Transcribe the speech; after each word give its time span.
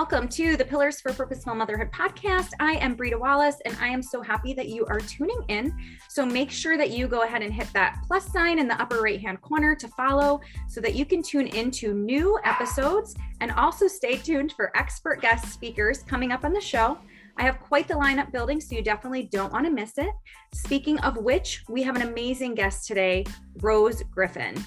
Welcome 0.00 0.28
to 0.28 0.56
the 0.56 0.64
Pillars 0.64 0.98
for 0.98 1.12
Purposeful 1.12 1.54
Motherhood 1.54 1.92
podcast. 1.92 2.52
I 2.58 2.72
am 2.76 2.94
Britta 2.94 3.18
Wallace, 3.18 3.56
and 3.66 3.76
I 3.78 3.88
am 3.88 4.02
so 4.02 4.22
happy 4.22 4.54
that 4.54 4.70
you 4.70 4.86
are 4.86 4.98
tuning 4.98 5.42
in. 5.48 5.76
So 6.08 6.24
make 6.24 6.50
sure 6.50 6.78
that 6.78 6.88
you 6.88 7.06
go 7.06 7.20
ahead 7.20 7.42
and 7.42 7.52
hit 7.52 7.70
that 7.74 8.02
plus 8.06 8.32
sign 8.32 8.58
in 8.58 8.66
the 8.66 8.80
upper 8.80 9.02
right 9.02 9.20
hand 9.20 9.42
corner 9.42 9.74
to 9.74 9.88
follow 9.88 10.40
so 10.68 10.80
that 10.80 10.94
you 10.94 11.04
can 11.04 11.22
tune 11.22 11.48
into 11.48 11.92
new 11.92 12.38
episodes 12.44 13.14
and 13.42 13.52
also 13.52 13.86
stay 13.86 14.16
tuned 14.16 14.52
for 14.52 14.74
expert 14.74 15.20
guest 15.20 15.52
speakers 15.52 16.02
coming 16.04 16.32
up 16.32 16.46
on 16.46 16.54
the 16.54 16.62
show. 16.62 16.96
I 17.36 17.42
have 17.42 17.60
quite 17.60 17.86
the 17.86 17.92
lineup 17.92 18.32
building, 18.32 18.58
so 18.58 18.76
you 18.76 18.82
definitely 18.82 19.24
don't 19.24 19.52
want 19.52 19.66
to 19.66 19.70
miss 19.70 19.98
it. 19.98 20.12
Speaking 20.54 20.98
of 21.00 21.18
which, 21.18 21.62
we 21.68 21.82
have 21.82 21.94
an 21.94 22.08
amazing 22.08 22.54
guest 22.54 22.86
today, 22.86 23.26
Rose 23.60 24.02
Griffin. 24.10 24.64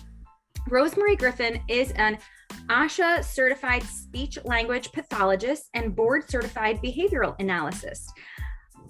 Rosemary 0.70 1.16
Griffin 1.16 1.62
is 1.68 1.92
an 1.92 2.18
ASHA 2.70 3.24
certified 3.24 3.84
speech 3.84 4.38
language 4.46 4.92
pathologist 4.92 5.70
and 5.74 5.96
board 5.96 6.30
certified 6.30 6.82
behavioral 6.82 7.36
analysis 7.40 8.12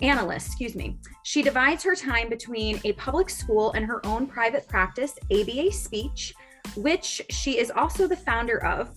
analyst, 0.01 0.47
excuse 0.47 0.75
me. 0.75 0.97
She 1.23 1.41
divides 1.41 1.83
her 1.83 1.95
time 1.95 2.29
between 2.29 2.79
a 2.83 2.93
public 2.93 3.29
school 3.29 3.71
and 3.71 3.85
her 3.85 4.05
own 4.05 4.27
private 4.27 4.67
practice, 4.67 5.17
ABA 5.31 5.71
Speech, 5.71 6.33
which 6.75 7.21
she 7.29 7.57
is 7.57 7.71
also 7.71 8.07
the 8.07 8.15
founder 8.15 8.63
of. 8.65 8.91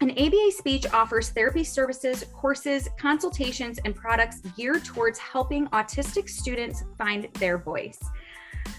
And 0.00 0.12
ABA 0.12 0.52
Speech 0.52 0.86
offers 0.94 1.28
therapy 1.28 1.64
services, 1.64 2.24
courses, 2.32 2.88
consultations, 2.98 3.78
and 3.84 3.94
products 3.94 4.40
geared 4.56 4.84
towards 4.84 5.18
helping 5.18 5.66
autistic 5.68 6.28
students 6.28 6.84
find 6.96 7.28
their 7.34 7.58
voice. 7.58 7.98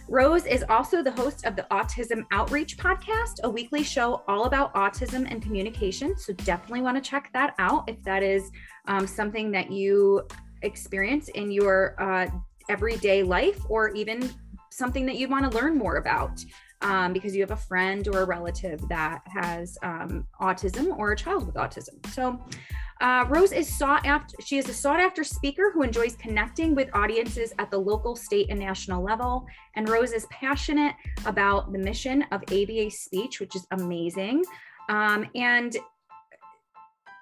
Rose 0.07 0.45
is 0.45 0.65
also 0.67 1.01
the 1.01 1.11
host 1.11 1.45
of 1.45 1.55
the 1.55 1.65
Autism 1.71 2.25
Outreach 2.31 2.77
podcast, 2.77 3.39
a 3.43 3.49
weekly 3.49 3.81
show 3.81 4.23
all 4.27 4.43
about 4.43 4.73
autism 4.73 5.25
and 5.31 5.41
communication. 5.41 6.17
So 6.17 6.33
definitely 6.33 6.81
want 6.81 7.01
to 7.01 7.09
check 7.09 7.29
that 7.33 7.55
out 7.59 7.85
if 7.87 8.03
that 8.03 8.21
is 8.21 8.51
um, 8.87 9.07
something 9.07 9.51
that 9.51 9.71
you 9.71 10.27
experience 10.63 11.29
in 11.29 11.49
your 11.49 11.95
uh, 11.97 12.27
everyday 12.69 13.23
life 13.23 13.61
or 13.69 13.91
even 13.91 14.29
something 14.69 15.05
that 15.05 15.15
you 15.15 15.29
want 15.29 15.49
to 15.49 15.57
learn 15.57 15.77
more 15.77 15.95
about. 15.95 16.43
Um, 16.83 17.13
because 17.13 17.35
you 17.35 17.41
have 17.41 17.51
a 17.51 17.55
friend 17.55 18.07
or 18.07 18.23
a 18.23 18.25
relative 18.25 18.81
that 18.89 19.21
has 19.27 19.77
um, 19.83 20.25
autism 20.41 20.97
or 20.97 21.11
a 21.11 21.15
child 21.15 21.45
with 21.45 21.53
autism. 21.53 22.03
So, 22.07 22.43
uh, 23.01 23.25
Rose 23.27 23.51
is 23.51 23.67
sought 23.67 24.05
after. 24.05 24.35
She 24.41 24.57
is 24.57 24.69
a 24.69 24.73
sought 24.73 24.99
after 24.99 25.23
speaker 25.23 25.71
who 25.73 25.81
enjoys 25.81 26.15
connecting 26.15 26.75
with 26.75 26.89
audiences 26.93 27.51
at 27.57 27.71
the 27.71 27.77
local, 27.77 28.15
state, 28.15 28.47
and 28.49 28.59
national 28.59 29.03
level. 29.03 29.45
And 29.75 29.89
Rose 29.89 30.11
is 30.11 30.27
passionate 30.27 30.93
about 31.25 31.71
the 31.73 31.79
mission 31.79 32.23
of 32.31 32.43
ABA 32.43 32.91
Speech, 32.91 33.39
which 33.39 33.55
is 33.55 33.65
amazing. 33.71 34.43
Um, 34.89 35.27
and 35.35 35.75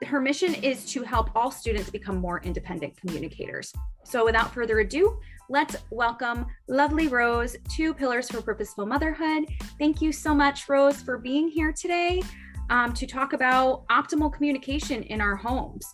her 0.05 0.19
mission 0.19 0.53
is 0.55 0.86
to 0.91 1.03
help 1.03 1.30
all 1.36 1.49
students 1.49 1.89
become 1.89 2.17
more 2.17 2.41
independent 2.43 2.95
communicators. 2.97 3.73
So, 4.03 4.25
without 4.25 4.53
further 4.53 4.80
ado, 4.80 5.17
let's 5.49 5.77
welcome 5.91 6.45
lovely 6.67 7.08
Rose 7.08 7.55
to 7.75 7.93
Pillars 7.93 8.30
for 8.30 8.41
Purposeful 8.41 8.86
Motherhood. 8.86 9.45
Thank 9.77 10.02
you 10.02 10.11
so 10.11 10.36
much, 10.36 10.67
Rose, 10.67 11.02
for 11.02 11.17
being 11.17 11.47
here 11.47 11.71
today 11.71 12.21
um, 12.70 12.94
to 12.94 13.08
talk 13.08 13.34
about 13.34 13.88
optimal 13.88 14.31
communication 14.31 15.03
in 15.03 15.22
our 15.22 15.36
homes. 15.36 15.86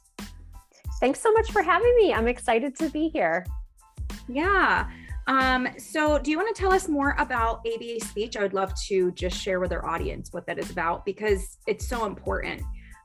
Thanks 0.99 1.19
so 1.21 1.31
much 1.33 1.51
for 1.51 1.61
having 1.61 1.93
me. 1.95 2.13
I'm 2.13 2.27
excited 2.27 2.75
to 2.77 2.89
be 2.89 3.09
here. 3.09 3.45
Yeah. 4.27 4.89
Um, 5.27 5.67
so, 5.77 6.19
do 6.19 6.29
you 6.29 6.37
want 6.37 6.55
to 6.55 6.59
tell 6.59 6.71
us 6.71 6.87
more 6.87 7.15
about 7.17 7.65
ABA 7.65 8.05
speech? 8.05 8.37
I 8.37 8.41
would 8.41 8.53
love 8.53 8.73
to 8.87 9.11
just 9.13 9.39
share 9.39 9.59
with 9.59 9.71
our 9.71 9.85
audience 9.85 10.29
what 10.31 10.45
that 10.47 10.59
is 10.59 10.69
about 10.69 11.05
because 11.05 11.57
it's 11.67 11.87
so 11.87 12.05
important. 12.05 12.61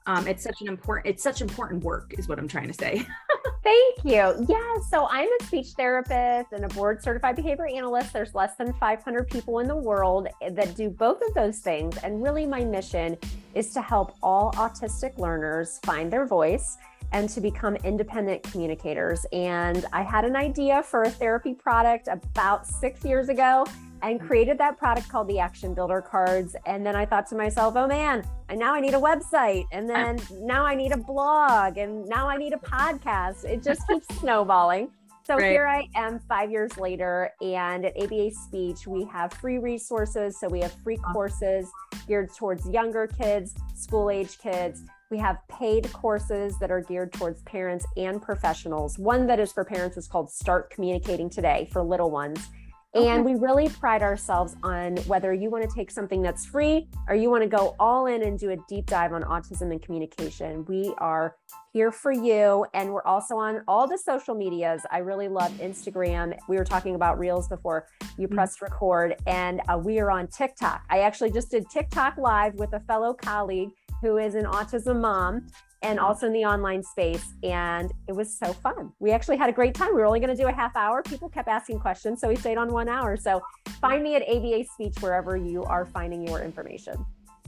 Um, 0.06 0.26
it's 0.28 0.42
such 0.42 0.60
an 0.60 0.68
important, 0.68 1.06
it's 1.06 1.22
such 1.22 1.40
important 1.40 1.82
work, 1.82 2.14
is 2.18 2.28
what 2.28 2.38
I'm 2.38 2.48
trying 2.48 2.68
to 2.68 2.74
say. 2.74 3.06
Thank 3.62 4.04
you. 4.04 4.46
Yeah, 4.48 4.78
so 4.88 5.06
I'm 5.10 5.28
a 5.40 5.44
speech 5.44 5.68
therapist 5.76 6.52
and 6.52 6.64
a 6.64 6.68
board 6.68 7.02
certified 7.02 7.36
behavior 7.36 7.66
analyst. 7.66 8.12
There's 8.12 8.34
less 8.34 8.56
than 8.56 8.72
500 8.74 9.28
people 9.28 9.58
in 9.58 9.68
the 9.68 9.76
world 9.76 10.28
that 10.40 10.74
do 10.74 10.88
both 10.88 11.20
of 11.20 11.34
those 11.34 11.58
things. 11.58 11.98
And 11.98 12.22
really, 12.22 12.46
my 12.46 12.64
mission 12.64 13.18
is 13.54 13.72
to 13.74 13.82
help 13.82 14.16
all 14.22 14.52
autistic 14.52 15.18
learners 15.18 15.78
find 15.84 16.10
their 16.10 16.24
voice 16.24 16.78
and 17.12 17.28
to 17.28 17.40
become 17.40 17.76
independent 17.76 18.42
communicators. 18.44 19.26
And 19.32 19.84
I 19.92 20.02
had 20.02 20.24
an 20.24 20.36
idea 20.36 20.82
for 20.82 21.02
a 21.02 21.10
therapy 21.10 21.52
product 21.52 22.08
about 22.08 22.66
six 22.66 23.04
years 23.04 23.28
ago 23.28 23.66
and 24.02 24.20
created 24.20 24.58
that 24.58 24.78
product 24.78 25.08
called 25.08 25.28
the 25.28 25.38
Action 25.38 25.74
Builder 25.74 26.00
Cards. 26.00 26.56
And 26.66 26.84
then 26.84 26.96
I 26.96 27.04
thought 27.04 27.26
to 27.28 27.36
myself, 27.36 27.74
oh 27.76 27.86
man, 27.86 28.24
and 28.48 28.58
now 28.58 28.74
I 28.74 28.80
need 28.80 28.94
a 28.94 29.00
website. 29.00 29.66
And 29.72 29.88
then 29.88 30.18
now 30.32 30.64
I 30.64 30.74
need 30.74 30.92
a 30.92 30.96
blog. 30.96 31.78
And 31.78 32.06
now 32.06 32.28
I 32.28 32.36
need 32.36 32.52
a 32.52 32.58
podcast. 32.58 33.44
It 33.44 33.62
just 33.62 33.86
keeps 33.88 34.06
snowballing. 34.20 34.90
So 35.30 35.36
right. 35.36 35.50
here 35.52 35.66
I 35.66 35.86
am 35.94 36.18
five 36.28 36.50
years 36.50 36.76
later, 36.76 37.30
and 37.40 37.84
at 37.84 37.96
ABA 37.96 38.32
Speech, 38.32 38.88
we 38.88 39.04
have 39.04 39.32
free 39.34 39.58
resources. 39.58 40.40
So 40.40 40.48
we 40.48 40.58
have 40.60 40.72
free 40.82 40.96
courses 40.96 41.70
geared 42.08 42.34
towards 42.34 42.68
younger 42.68 43.06
kids, 43.06 43.54
school 43.76 44.10
age 44.10 44.38
kids. 44.38 44.82
We 45.08 45.18
have 45.18 45.38
paid 45.48 45.92
courses 45.92 46.58
that 46.58 46.72
are 46.72 46.80
geared 46.80 47.12
towards 47.12 47.42
parents 47.42 47.86
and 47.96 48.20
professionals. 48.20 48.98
One 48.98 49.26
that 49.28 49.38
is 49.38 49.52
for 49.52 49.64
parents 49.64 49.96
is 49.96 50.08
called 50.08 50.30
Start 50.30 50.70
Communicating 50.70 51.30
Today 51.30 51.68
for 51.72 51.82
little 51.82 52.10
ones. 52.10 52.48
And 52.92 53.24
we 53.24 53.36
really 53.36 53.68
pride 53.68 54.02
ourselves 54.02 54.56
on 54.64 54.96
whether 54.98 55.32
you 55.32 55.48
want 55.48 55.68
to 55.68 55.72
take 55.72 55.92
something 55.92 56.22
that's 56.22 56.44
free 56.44 56.88
or 57.08 57.14
you 57.14 57.30
want 57.30 57.44
to 57.44 57.48
go 57.48 57.76
all 57.78 58.06
in 58.06 58.22
and 58.24 58.36
do 58.36 58.50
a 58.50 58.56
deep 58.68 58.86
dive 58.86 59.12
on 59.12 59.22
autism 59.22 59.70
and 59.70 59.80
communication. 59.80 60.64
We 60.64 60.92
are 60.98 61.36
here 61.72 61.92
for 61.92 62.10
you. 62.10 62.66
And 62.74 62.92
we're 62.92 63.04
also 63.04 63.36
on 63.36 63.62
all 63.68 63.86
the 63.86 63.96
social 63.96 64.34
medias. 64.34 64.82
I 64.90 64.98
really 64.98 65.28
love 65.28 65.52
Instagram. 65.58 66.36
We 66.48 66.56
were 66.56 66.64
talking 66.64 66.96
about 66.96 67.18
Reels 67.20 67.46
before 67.46 67.86
you 68.18 68.26
mm-hmm. 68.26 68.34
pressed 68.34 68.60
record, 68.60 69.16
and 69.26 69.60
uh, 69.68 69.78
we 69.78 70.00
are 70.00 70.10
on 70.10 70.26
TikTok. 70.26 70.82
I 70.90 71.00
actually 71.00 71.30
just 71.30 71.52
did 71.52 71.70
TikTok 71.70 72.16
live 72.18 72.54
with 72.54 72.72
a 72.72 72.80
fellow 72.80 73.14
colleague 73.14 73.70
who 74.02 74.16
is 74.16 74.34
an 74.34 74.46
autism 74.46 75.00
mom 75.00 75.46
and 75.82 75.98
also 75.98 76.26
in 76.26 76.32
the 76.32 76.44
online 76.44 76.82
space. 76.82 77.34
And 77.42 77.92
it 78.06 78.12
was 78.12 78.36
so 78.36 78.52
fun. 78.52 78.92
We 78.98 79.12
actually 79.12 79.38
had 79.38 79.48
a 79.48 79.52
great 79.52 79.74
time. 79.74 79.88
We 79.94 80.00
were 80.00 80.06
only 80.06 80.20
going 80.20 80.34
to 80.34 80.40
do 80.40 80.48
a 80.48 80.52
half 80.52 80.76
hour. 80.76 81.02
People 81.02 81.28
kept 81.28 81.48
asking 81.48 81.80
questions. 81.80 82.20
So 82.20 82.28
we 82.28 82.36
stayed 82.36 82.58
on 82.58 82.72
one 82.72 82.88
hour. 82.88 83.16
So 83.16 83.42
find 83.80 84.02
me 84.02 84.14
at 84.16 84.22
ABA 84.28 84.64
Speech 84.74 85.00
wherever 85.00 85.36
you 85.36 85.62
are 85.64 85.86
finding 85.86 86.26
your 86.26 86.42
information. 86.42 87.04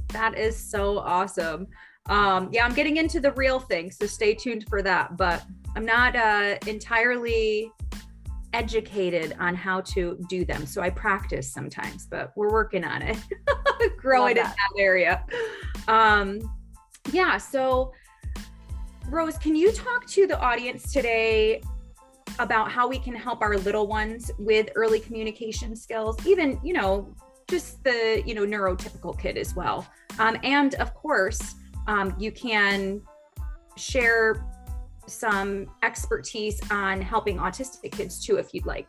That 0.09 0.39
is 0.39 0.57
so 0.57 0.99
awesome. 0.99 1.67
Um, 2.07 2.49
yeah, 2.53 2.65
I'm 2.65 2.75
getting 2.75 2.97
into 2.97 3.21
the 3.21 3.33
real 3.33 3.61
thing. 3.61 3.91
So 3.91 4.07
stay 4.07 4.35
tuned 4.35 4.67
for 4.69 4.83
that. 4.83 5.17
But 5.17 5.43
I'm 5.77 5.85
not 5.85 6.17
uh, 6.17 6.57
entirely 6.67 7.71
educated 8.55 9.35
on 9.39 9.55
how 9.55 9.81
to 9.81 10.19
do 10.29 10.45
them. 10.45 10.67
So 10.67 10.83
I 10.83 10.91
practice 10.91 11.51
sometimes, 11.51 12.07
but 12.07 12.33
we're 12.37 12.51
working 12.51 12.85
on 12.85 13.03
it, 13.03 13.17
growing 13.97 14.37
in 14.37 14.43
that 14.43 14.57
area. 14.79 15.25
Um, 15.89 16.41
yeah. 17.11 17.39
So 17.39 17.93
Rose, 19.13 19.37
can 19.37 19.55
you 19.55 19.71
talk 19.73 20.07
to 20.07 20.27
the 20.27 20.41
audience 20.41 20.91
today 20.91 21.61
about 22.39 22.71
how 22.71 22.89
we 22.89 22.99
can 22.99 23.15
help 23.15 23.43
our 23.43 23.59
little 23.59 23.87
ones 23.87 24.31
with 24.39 24.71
early 24.75 25.01
communication 25.01 25.77
skills, 25.77 26.17
even, 26.27 26.59
you 26.65 26.73
know, 26.73 27.15
just 27.47 27.85
the, 27.85 28.23
you 28.25 28.35
know, 28.35 28.47
neurotypical 28.47 29.19
kid 29.21 29.37
as 29.37 29.55
well. 29.55 29.87
Um, 30.19 30.39
and 30.43 30.77
of 30.77 30.95
course, 30.95 31.57
um, 31.89 32.17
you 32.19 32.33
can 32.33 33.03
share 33.77 34.47
some 35.07 35.67
expertise 35.83 36.59
on 36.71 37.03
helping 37.03 37.37
autistic 37.37 37.93
kids 37.93 38.25
too, 38.25 38.37
if 38.37 38.55
you'd 38.55 38.65
like. 38.65 38.89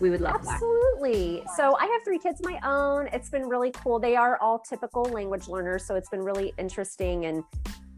We 0.00 0.10
would 0.10 0.20
love 0.20 0.34
Absolutely. 0.46 1.40
that. 1.46 1.56
So 1.56 1.78
I 1.78 1.86
have 1.86 2.04
three 2.04 2.18
kids 2.18 2.42
my 2.44 2.60
own. 2.62 3.06
It's 3.06 3.30
been 3.30 3.48
really 3.48 3.70
cool. 3.70 3.98
They 3.98 4.16
are 4.16 4.36
all 4.36 4.58
typical 4.58 5.04
language 5.04 5.48
learners. 5.48 5.86
So 5.86 5.94
it's 5.94 6.10
been 6.10 6.22
really 6.22 6.52
interesting 6.58 7.24
and 7.24 7.42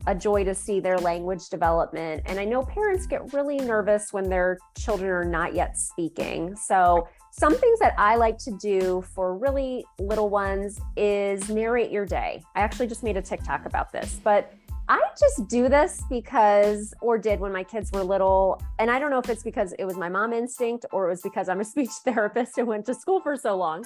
a 0.06 0.14
joy 0.14 0.44
to 0.44 0.54
see 0.54 0.80
their 0.80 0.98
language 0.98 1.48
development. 1.48 2.22
And 2.26 2.38
I 2.38 2.44
know 2.44 2.62
parents 2.62 3.06
get 3.06 3.32
really 3.32 3.56
nervous 3.56 4.12
when 4.12 4.28
their 4.28 4.58
children 4.76 5.10
are 5.10 5.24
not 5.24 5.54
yet 5.54 5.76
speaking. 5.78 6.56
So, 6.56 7.08
some 7.30 7.54
things 7.56 7.80
that 7.80 7.94
I 7.98 8.14
like 8.14 8.38
to 8.38 8.52
do 8.52 9.02
for 9.12 9.36
really 9.36 9.84
little 9.98 10.28
ones 10.28 10.80
is 10.96 11.48
narrate 11.48 11.90
your 11.90 12.06
day. 12.06 12.40
I 12.54 12.60
actually 12.60 12.86
just 12.86 13.02
made 13.02 13.16
a 13.16 13.22
TikTok 13.22 13.66
about 13.66 13.90
this, 13.90 14.20
but 14.22 14.52
I 14.88 15.00
just 15.18 15.48
do 15.48 15.68
this 15.68 16.02
because, 16.08 16.94
or 17.00 17.18
did 17.18 17.40
when 17.40 17.52
my 17.52 17.64
kids 17.64 17.90
were 17.90 18.04
little. 18.04 18.62
And 18.78 18.90
I 18.90 19.00
don't 19.00 19.10
know 19.10 19.18
if 19.18 19.28
it's 19.28 19.42
because 19.42 19.72
it 19.78 19.84
was 19.84 19.96
my 19.96 20.08
mom 20.08 20.32
instinct 20.32 20.84
or 20.92 21.06
it 21.06 21.10
was 21.10 21.22
because 21.22 21.48
I'm 21.48 21.60
a 21.60 21.64
speech 21.74 21.90
therapist 22.04 22.58
and 22.58 22.68
went 22.68 22.86
to 22.86 22.94
school 22.94 23.20
for 23.20 23.36
so 23.36 23.56
long 23.56 23.84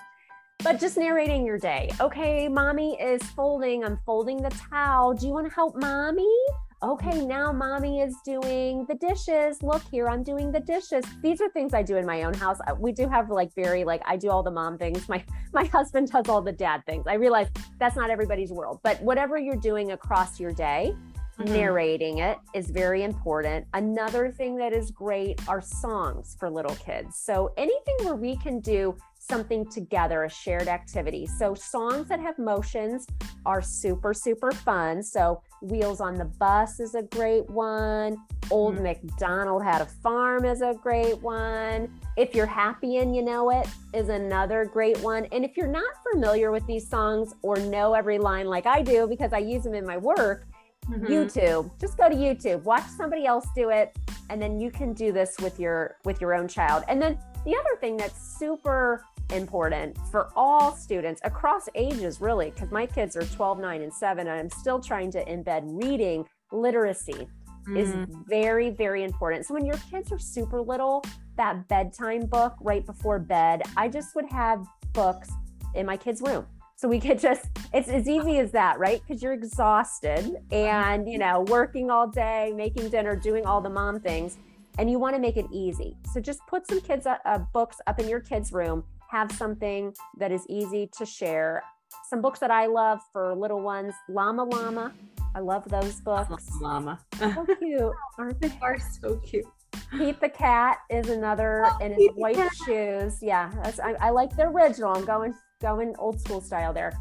but 0.65 0.81
just 0.81 0.97
narrating 0.97 1.47
your 1.47 1.59
day. 1.59 1.91
Okay, 2.01 2.49
mommy 2.49 3.01
is 3.01 3.23
folding. 3.23 3.85
I'm 3.85 3.99
folding 4.05 4.43
the 4.43 4.51
towel. 4.51 5.15
Do 5.15 5.27
you 5.27 5.33
want 5.33 5.49
to 5.49 5.55
help 5.55 5.77
mommy? 5.77 6.35
Okay, 6.83 7.25
now 7.25 7.53
mommy 7.53 8.01
is 8.01 8.17
doing 8.25 8.85
the 8.87 8.95
dishes. 8.95 9.63
Look 9.63 9.83
here, 9.91 10.09
I'm 10.09 10.23
doing 10.23 10.53
the 10.53 10.61
dishes. 10.61 11.05
These 11.23 11.41
are 11.41 11.49
things 11.51 11.75
I 11.75 11.83
do 11.83 11.97
in 11.97 12.07
my 12.07 12.23
own 12.23 12.35
house. 12.35 12.59
Uh, 12.67 12.75
we 12.79 12.93
do 12.93 13.09
have 13.09 13.31
like 13.31 13.53
very 13.55 13.83
like 13.85 14.03
I 14.05 14.17
do 14.17 14.31
all 14.31 14.43
the 14.43 14.51
mom 14.51 14.79
things. 14.79 15.09
My 15.09 15.25
my 15.53 15.65
husband 15.65 16.11
does 16.11 16.29
all 16.29 16.43
the 16.43 16.53
dad 16.53 16.85
things. 16.87 17.07
I 17.09 17.15
realize 17.15 17.49
that's 17.81 17.97
not 17.97 18.11
everybody's 18.11 18.53
world, 18.53 18.81
but 18.85 19.01
whatever 19.03 19.39
you're 19.39 19.57
doing 19.57 19.93
across 19.93 20.39
your 20.39 20.53
day, 20.53 20.95
Mm-hmm. 21.39 21.53
Narrating 21.53 22.19
it 22.19 22.37
is 22.53 22.69
very 22.69 23.05
important. 23.05 23.65
Another 23.73 24.33
thing 24.33 24.57
that 24.57 24.73
is 24.73 24.91
great 24.91 25.41
are 25.47 25.61
songs 25.61 26.37
for 26.37 26.51
little 26.51 26.75
kids. 26.75 27.17
So, 27.17 27.53
anything 27.57 27.95
where 28.03 28.17
we 28.17 28.37
can 28.39 28.59
do 28.59 28.97
something 29.29 29.69
together, 29.71 30.25
a 30.25 30.31
shared 30.31 30.69
activity. 30.69 31.27
So, 31.27 31.55
songs 31.55 32.09
that 32.09 32.21
have 32.21 32.39
motions 32.39 33.07
are 33.47 33.63
super, 33.63 34.15
super 34.15 34.53
fun. 34.53 35.03
So, 35.03 35.43
Wheels 35.63 36.01
on 36.01 36.15
the 36.15 36.25
Bus 36.25 36.81
is 36.81 36.95
a 36.95 37.03
great 37.03 37.49
one. 37.51 38.17
Old 38.51 38.75
mm-hmm. 38.75 38.85
MacDonald 38.85 39.63
Had 39.63 39.83
a 39.83 39.87
Farm 39.87 40.45
is 40.45 40.63
a 40.63 40.75
great 40.83 41.21
one. 41.21 41.89
If 42.17 42.35
You're 42.35 42.47
Happy 42.47 42.99
and 42.99 43.15
You 43.15 43.23
Know 43.23 43.51
It 43.51 43.67
is 43.95 44.09
another 44.09 44.65
great 44.65 44.99
one. 45.01 45.27
And 45.33 45.45
if 45.45 45.57
you're 45.57 45.67
not 45.67 45.93
familiar 46.13 46.51
with 46.51 46.67
these 46.67 46.89
songs 46.89 47.35
or 47.43 47.57
know 47.57 47.95
every 47.95 48.19
line 48.19 48.47
like 48.47 48.67
I 48.67 48.83
do, 48.83 49.07
because 49.07 49.33
I 49.33 49.39
use 49.39 49.65
them 49.65 49.75
in 49.75 49.87
my 49.87 49.97
work, 49.97 50.47
mm-hmm. 50.89 51.07
YouTube. 51.07 51.71
Just 51.81 51.97
go 51.97 52.09
to 52.09 52.15
YouTube, 52.15 52.63
watch 52.65 52.87
somebody 52.87 53.27
else 53.27 53.47
do 53.55 53.71
it, 53.71 53.97
and 54.31 54.41
then 54.41 54.59
you 54.59 54.71
can 54.71 54.93
do 54.93 55.13
this 55.13 55.37
with 55.41 55.59
your 55.59 55.97
with 56.05 56.21
your 56.21 56.35
own 56.35 56.49
child. 56.49 56.85
And 56.89 57.01
then 57.01 57.19
the 57.45 57.57
other 57.57 57.81
thing 57.81 57.97
that's 57.97 58.39
super 58.39 59.05
important 59.33 59.97
for 60.11 60.31
all 60.37 60.75
students 60.75 61.21
across 61.25 61.69
ages, 61.75 62.21
really, 62.21 62.51
because 62.51 62.71
my 62.71 62.87
kids 62.87 63.17
are 63.17 63.25
12, 63.25 63.59
9, 63.59 63.83
and 63.83 63.93
7, 63.93 64.27
and 64.27 64.41
I'm 64.41 64.51
still 64.51 64.81
trying 64.81 65.11
to 65.13 65.25
embed 65.25 65.63
reading 65.65 66.27
literacy 66.53 67.29
mm. 67.69 67.79
is 67.79 67.95
very, 68.27 68.71
very 68.71 69.05
important. 69.05 69.47
So 69.47 69.55
when 69.55 69.67
your 69.67 69.79
kids 69.91 70.13
are 70.13 70.19
super 70.19 70.61
little, 70.61 71.05
that 71.37 71.69
bedtime 71.69 72.27
book 72.27 72.55
right 72.61 72.85
before 72.85 73.19
bed, 73.19 73.63
I 73.77 73.89
just 73.89 74.15
would 74.15 74.27
have 74.31 74.67
books 74.93 75.31
in 75.75 75.87
my 75.87 75.97
kids' 75.97 76.21
room 76.21 76.47
so 76.79 76.87
we 76.87 77.01
could 77.01 77.19
just, 77.19 77.47
it's 77.75 77.89
as 77.89 78.09
easy 78.09 78.39
as 78.39 78.53
that, 78.53 78.79
right? 78.79 79.03
Because 79.05 79.21
you're 79.21 79.33
exhausted 79.33 80.37
and, 80.53 81.09
you 81.09 81.19
know, 81.19 81.41
working 81.49 81.91
all 81.91 82.07
day, 82.07 82.53
making 82.55 82.91
dinner, 82.91 83.17
doing 83.17 83.45
all 83.45 83.61
the 83.61 83.69
mom 83.69 83.99
things, 83.99 84.39
and 84.79 84.89
you 84.89 85.01
want 85.01 85.17
to 85.17 85.21
make 85.21 85.37
it 85.37 85.47
easy. 85.53 85.97
So 86.13 86.21
just 86.21 86.39
put 86.47 86.69
some 86.69 86.81
kids' 86.81 87.05
uh, 87.05 87.17
uh, 87.25 87.39
books 87.53 87.79
up 87.89 87.99
in 87.99 88.09
your 88.09 88.21
kids' 88.21 88.53
room, 88.53 88.85
have 89.09 89.33
something 89.33 89.95
that 90.19 90.31
is 90.33 90.45
easy 90.49 90.89
to 90.99 91.07
share. 91.07 91.63
Some 92.09 92.21
books 92.21 92.39
that 92.41 92.51
I 92.51 92.67
love 92.67 93.01
for 93.13 93.35
little 93.35 93.61
ones 93.61 93.95
Llama 94.09 94.45
Llama. 94.45 94.93
I 95.35 95.41
love 95.41 95.65
those 95.69 96.01
books. 96.01 96.31
Llama. 96.61 96.99
So 97.19 97.47
cute, 97.59 97.93
aren't 98.19 98.41
they? 98.41 98.53
Are 98.61 98.79
so 99.01 99.17
cute. 99.17 99.47
Pete 99.93 100.21
the 100.21 100.29
Cat 100.29 100.79
is 100.91 101.09
another 101.09 101.65
oh, 101.67 101.79
in 101.85 101.93
his 101.93 102.11
white 102.15 102.39
shoes. 102.67 103.19
Yeah, 103.23 103.51
I, 103.83 103.95
I, 104.01 104.11
like 104.11 104.35
the 104.37 104.43
original. 104.43 104.95
I'm 104.95 105.05
going 105.05 105.35
going 105.61 105.95
old 105.99 106.21
school 106.21 106.41
style 106.41 106.73
there. 106.73 106.93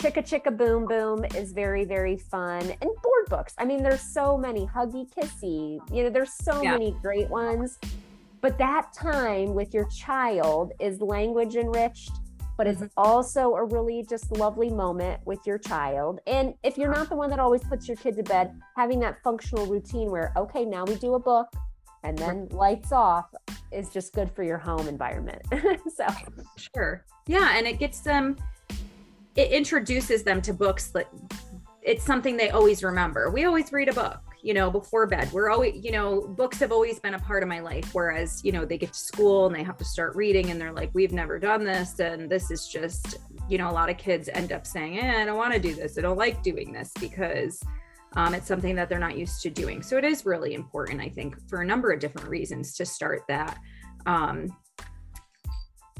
Chicka 0.00 0.22
Chicka 0.22 0.56
Boom 0.56 0.86
Boom 0.86 1.24
is 1.34 1.52
very, 1.52 1.84
very 1.84 2.16
fun. 2.16 2.62
And 2.62 2.90
board 3.02 3.26
books. 3.28 3.54
I 3.58 3.66
mean, 3.66 3.82
there's 3.82 4.00
so 4.00 4.38
many. 4.38 4.66
Huggy 4.66 5.06
Kissy. 5.12 5.78
You 5.94 6.04
know, 6.04 6.10
there's 6.10 6.32
so 6.32 6.62
yeah. 6.62 6.72
many 6.72 6.96
great 7.02 7.28
ones. 7.28 7.78
But 8.42 8.58
that 8.58 8.92
time 8.92 9.54
with 9.54 9.72
your 9.72 9.86
child 9.86 10.72
is 10.80 11.00
language 11.00 11.54
enriched, 11.54 12.10
but 12.58 12.66
it's 12.66 12.80
mm-hmm. 12.80 12.88
also 12.96 13.54
a 13.54 13.64
really 13.64 14.04
just 14.10 14.32
lovely 14.32 14.68
moment 14.68 15.20
with 15.24 15.38
your 15.46 15.58
child. 15.58 16.20
And 16.26 16.54
if 16.64 16.76
you're 16.76 16.92
not 16.92 17.08
the 17.08 17.14
one 17.14 17.30
that 17.30 17.38
always 17.38 17.62
puts 17.62 17.86
your 17.86 17.96
kid 17.96 18.16
to 18.16 18.24
bed, 18.24 18.60
having 18.76 18.98
that 19.00 19.22
functional 19.22 19.66
routine 19.66 20.10
where, 20.10 20.32
okay, 20.36 20.64
now 20.64 20.84
we 20.84 20.96
do 20.96 21.14
a 21.14 21.20
book 21.20 21.46
and 22.02 22.18
then 22.18 22.48
lights 22.50 22.90
off 22.90 23.26
is 23.70 23.90
just 23.90 24.12
good 24.12 24.28
for 24.34 24.42
your 24.42 24.58
home 24.58 24.88
environment. 24.88 25.42
so, 25.96 26.06
sure. 26.74 27.06
Yeah. 27.28 27.56
And 27.56 27.64
it 27.64 27.78
gets 27.78 28.00
them, 28.00 28.36
it 29.36 29.52
introduces 29.52 30.24
them 30.24 30.42
to 30.42 30.52
books 30.52 30.88
that 30.88 31.08
it's 31.80 32.04
something 32.04 32.36
they 32.36 32.50
always 32.50 32.82
remember. 32.82 33.30
We 33.30 33.44
always 33.44 33.72
read 33.72 33.88
a 33.88 33.92
book, 33.92 34.20
you 34.42 34.54
know, 34.54 34.70
before 34.70 35.06
bed. 35.06 35.30
We're 35.32 35.50
always, 35.50 35.84
you 35.84 35.92
know, 35.92 36.20
books 36.20 36.58
have 36.58 36.72
always 36.72 36.98
been 36.98 37.14
a 37.14 37.18
part 37.18 37.42
of 37.44 37.48
my 37.48 37.60
life. 37.60 37.90
Whereas, 37.94 38.44
you 38.44 38.50
know, 38.50 38.64
they 38.64 38.76
get 38.76 38.92
to 38.92 38.98
school 38.98 39.46
and 39.46 39.54
they 39.54 39.62
have 39.62 39.76
to 39.78 39.84
start 39.84 40.16
reading 40.16 40.50
and 40.50 40.60
they're 40.60 40.72
like, 40.72 40.90
we've 40.94 41.12
never 41.12 41.38
done 41.38 41.64
this. 41.64 42.00
And 42.00 42.28
this 42.28 42.50
is 42.50 42.66
just, 42.66 43.18
you 43.48 43.56
know, 43.56 43.70
a 43.70 43.72
lot 43.72 43.88
of 43.88 43.98
kids 43.98 44.28
end 44.32 44.52
up 44.52 44.66
saying, 44.66 44.98
eh, 44.98 45.22
I 45.22 45.24
don't 45.24 45.36
want 45.36 45.54
to 45.54 45.60
do 45.60 45.74
this. 45.74 45.96
I 45.96 46.00
don't 46.00 46.18
like 46.18 46.42
doing 46.42 46.72
this 46.72 46.92
because 47.00 47.62
um, 48.16 48.34
it's 48.34 48.48
something 48.48 48.74
that 48.74 48.88
they're 48.88 48.98
not 48.98 49.16
used 49.16 49.42
to 49.42 49.50
doing. 49.50 49.80
So 49.80 49.96
it 49.96 50.04
is 50.04 50.26
really 50.26 50.54
important, 50.54 51.00
I 51.00 51.08
think, 51.08 51.36
for 51.48 51.62
a 51.62 51.64
number 51.64 51.92
of 51.92 52.00
different 52.00 52.28
reasons 52.28 52.76
to 52.76 52.84
start 52.84 53.22
that, 53.28 53.56
um, 54.06 54.54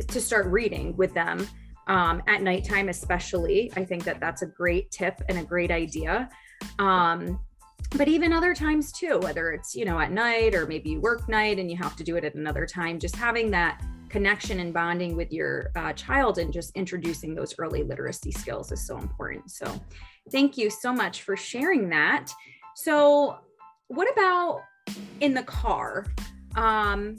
to 0.08 0.20
start 0.20 0.46
reading 0.46 0.96
with 0.96 1.14
them 1.14 1.46
um, 1.86 2.22
at 2.26 2.42
nighttime, 2.42 2.88
especially. 2.88 3.72
I 3.76 3.84
think 3.84 4.02
that 4.04 4.18
that's 4.18 4.42
a 4.42 4.46
great 4.46 4.90
tip 4.90 5.22
and 5.28 5.38
a 5.38 5.44
great 5.44 5.70
idea. 5.70 6.28
Um, 6.80 7.38
but 7.96 8.08
even 8.08 8.32
other 8.32 8.54
times 8.54 8.92
too, 8.92 9.18
whether 9.18 9.52
it's, 9.52 9.74
you 9.74 9.84
know, 9.84 9.98
at 9.98 10.12
night 10.12 10.54
or 10.54 10.66
maybe 10.66 10.90
you 10.90 11.00
work 11.00 11.28
night 11.28 11.58
and 11.58 11.70
you 11.70 11.76
have 11.76 11.96
to 11.96 12.04
do 12.04 12.16
it 12.16 12.24
at 12.24 12.34
another 12.34 12.66
time, 12.66 12.98
just 12.98 13.16
having 13.16 13.50
that 13.50 13.82
connection 14.08 14.60
and 14.60 14.72
bonding 14.74 15.16
with 15.16 15.32
your 15.32 15.70
uh, 15.76 15.92
child 15.94 16.38
and 16.38 16.52
just 16.52 16.74
introducing 16.76 17.34
those 17.34 17.54
early 17.58 17.82
literacy 17.82 18.30
skills 18.30 18.70
is 18.72 18.86
so 18.86 18.98
important. 18.98 19.50
So, 19.50 19.80
thank 20.30 20.56
you 20.56 20.70
so 20.70 20.92
much 20.92 21.22
for 21.22 21.36
sharing 21.36 21.88
that. 21.88 22.30
So, 22.76 23.38
what 23.88 24.10
about 24.12 24.60
in 25.20 25.34
the 25.34 25.42
car? 25.42 26.06
Um, 26.56 27.16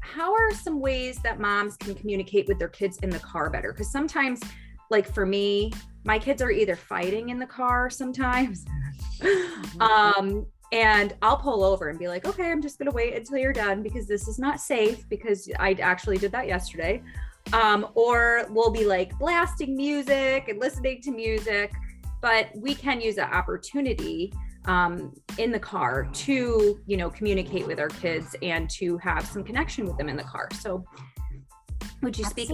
how 0.00 0.32
are 0.32 0.52
some 0.54 0.80
ways 0.80 1.18
that 1.22 1.40
moms 1.40 1.76
can 1.76 1.94
communicate 1.94 2.46
with 2.46 2.58
their 2.58 2.68
kids 2.68 2.98
in 2.98 3.10
the 3.10 3.18
car 3.18 3.50
better? 3.50 3.72
Because 3.72 3.90
sometimes, 3.90 4.40
like 4.90 5.12
for 5.12 5.26
me, 5.26 5.72
my 6.04 6.18
kids 6.18 6.40
are 6.42 6.50
either 6.50 6.76
fighting 6.76 7.30
in 7.30 7.38
the 7.38 7.46
car 7.46 7.90
sometimes. 7.90 8.64
Um, 9.80 10.46
and 10.70 11.14
I'll 11.22 11.36
pull 11.36 11.64
over 11.64 11.88
and 11.88 11.98
be 11.98 12.08
like, 12.08 12.26
okay, 12.26 12.50
I'm 12.50 12.62
just 12.62 12.78
going 12.78 12.90
to 12.90 12.94
wait 12.94 13.14
until 13.14 13.38
you're 13.38 13.52
done 13.52 13.82
because 13.82 14.06
this 14.06 14.28
is 14.28 14.38
not 14.38 14.60
safe 14.60 15.08
because 15.08 15.48
I 15.58 15.72
actually 15.74 16.18
did 16.18 16.32
that 16.32 16.46
yesterday. 16.46 17.02
Um, 17.52 17.88
or 17.94 18.46
we'll 18.50 18.70
be 18.70 18.84
like 18.84 19.16
blasting 19.18 19.76
music 19.76 20.48
and 20.48 20.58
listening 20.60 21.00
to 21.02 21.10
music, 21.10 21.72
but 22.20 22.48
we 22.56 22.74
can 22.74 23.00
use 23.00 23.16
that 23.16 23.32
opportunity 23.32 24.32
um, 24.64 25.12
in 25.38 25.50
the 25.52 25.58
car 25.58 26.08
to, 26.12 26.80
you 26.86 26.96
know, 26.96 27.10
communicate 27.10 27.66
with 27.66 27.78
our 27.78 27.88
kids 27.88 28.34
and 28.42 28.68
to 28.70 28.96
have 28.98 29.26
some 29.26 29.44
connection 29.44 29.86
with 29.86 29.98
them 29.98 30.08
in 30.08 30.16
the 30.16 30.24
car. 30.24 30.48
So, 30.58 30.84
would 32.04 32.18
you 32.18 32.24
speak? 32.24 32.50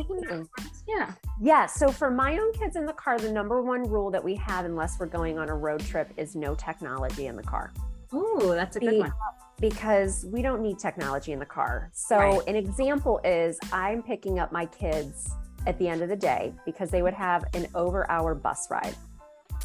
Yeah. 0.89 1.13
Yeah. 1.41 1.67
So 1.67 1.91
for 1.91 2.11
my 2.11 2.39
own 2.39 2.53
kids 2.53 2.77
in 2.77 2.87
the 2.87 2.93
car, 2.93 3.19
the 3.19 3.31
number 3.31 3.61
one 3.63 3.83
rule 3.83 4.11
that 4.11 4.23
we 4.23 4.35
have, 4.37 4.65
unless 4.65 4.99
we're 4.99 5.07
going 5.07 5.39
on 5.39 5.49
a 5.49 5.55
road 5.55 5.81
trip, 5.81 6.13
is 6.17 6.35
no 6.35 6.55
technology 6.55 7.27
in 7.27 7.37
the 7.37 7.43
car. 7.43 7.73
Oh, 8.13 8.55
that's 8.55 8.77
a 8.77 8.81
good 8.81 8.91
Be- 8.91 9.01
one. 9.01 9.13
Because 9.61 10.25
we 10.33 10.41
don't 10.41 10.63
need 10.63 10.79
technology 10.79 11.33
in 11.33 11.39
the 11.39 11.45
car. 11.45 11.91
So, 11.93 12.17
right. 12.17 12.41
an 12.47 12.57
example 12.57 13.21
is 13.25 13.59
I'm 13.73 14.03
picking 14.03 14.39
up 14.39 14.53
my 14.53 14.65
kids 14.65 15.31
at 15.67 15.79
the 15.79 15.87
end 15.87 16.01
of 16.03 16.09
the 16.09 16.17
day 16.17 16.55
because 16.65 16.91
they 16.91 17.03
would 17.03 17.13
have 17.13 17.45
an 17.53 17.67
over 17.75 18.11
hour 18.11 18.35
bus 18.35 18.69
ride. 18.71 18.97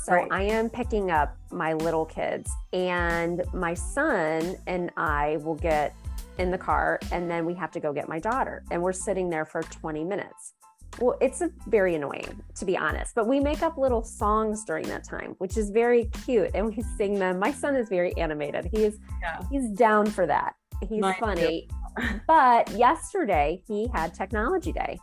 So 0.03 0.13
right. 0.13 0.27
I 0.31 0.43
am 0.43 0.69
picking 0.69 1.11
up 1.11 1.37
my 1.49 1.73
little 1.73 2.05
kids, 2.05 2.51
and 2.73 3.41
my 3.53 3.73
son 3.73 4.55
and 4.67 4.91
I 4.97 5.37
will 5.37 5.55
get 5.55 5.95
in 6.37 6.51
the 6.51 6.57
car, 6.57 6.99
and 7.11 7.29
then 7.29 7.45
we 7.45 7.53
have 7.55 7.71
to 7.71 7.79
go 7.79 7.93
get 7.93 8.07
my 8.07 8.19
daughter, 8.19 8.63
and 8.71 8.81
we're 8.81 8.93
sitting 8.93 9.29
there 9.29 9.45
for 9.45 9.63
20 9.63 10.03
minutes. 10.03 10.53
Well, 10.99 11.17
it's 11.19 11.41
a, 11.41 11.49
very 11.67 11.95
annoying, 11.95 12.41
to 12.55 12.65
be 12.65 12.77
honest, 12.77 13.15
but 13.15 13.27
we 13.27 13.39
make 13.39 13.61
up 13.61 13.77
little 13.77 14.03
songs 14.03 14.63
during 14.63 14.87
that 14.87 15.03
time, 15.03 15.35
which 15.39 15.57
is 15.57 15.69
very 15.69 16.05
cute, 16.25 16.51
and 16.53 16.65
we 16.67 16.81
sing 16.97 17.19
them. 17.19 17.37
My 17.39 17.51
son 17.51 17.75
is 17.75 17.89
very 17.89 18.15
animated. 18.17 18.69
He 18.71 18.85
is 18.85 18.97
yeah. 19.21 19.41
he's 19.51 19.69
down 19.71 20.05
for 20.05 20.25
that. 20.25 20.55
He's 20.87 21.01
Mine 21.01 21.15
funny. 21.19 21.69
but 22.27 22.69
yesterday 22.71 23.61
he 23.67 23.87
had 23.93 24.13
technology 24.13 24.71
day 24.71 24.99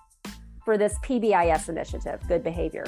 for 0.65 0.79
this 0.79 0.99
PBIS 1.01 1.69
initiative, 1.69 2.21
good 2.29 2.43
behavior. 2.43 2.85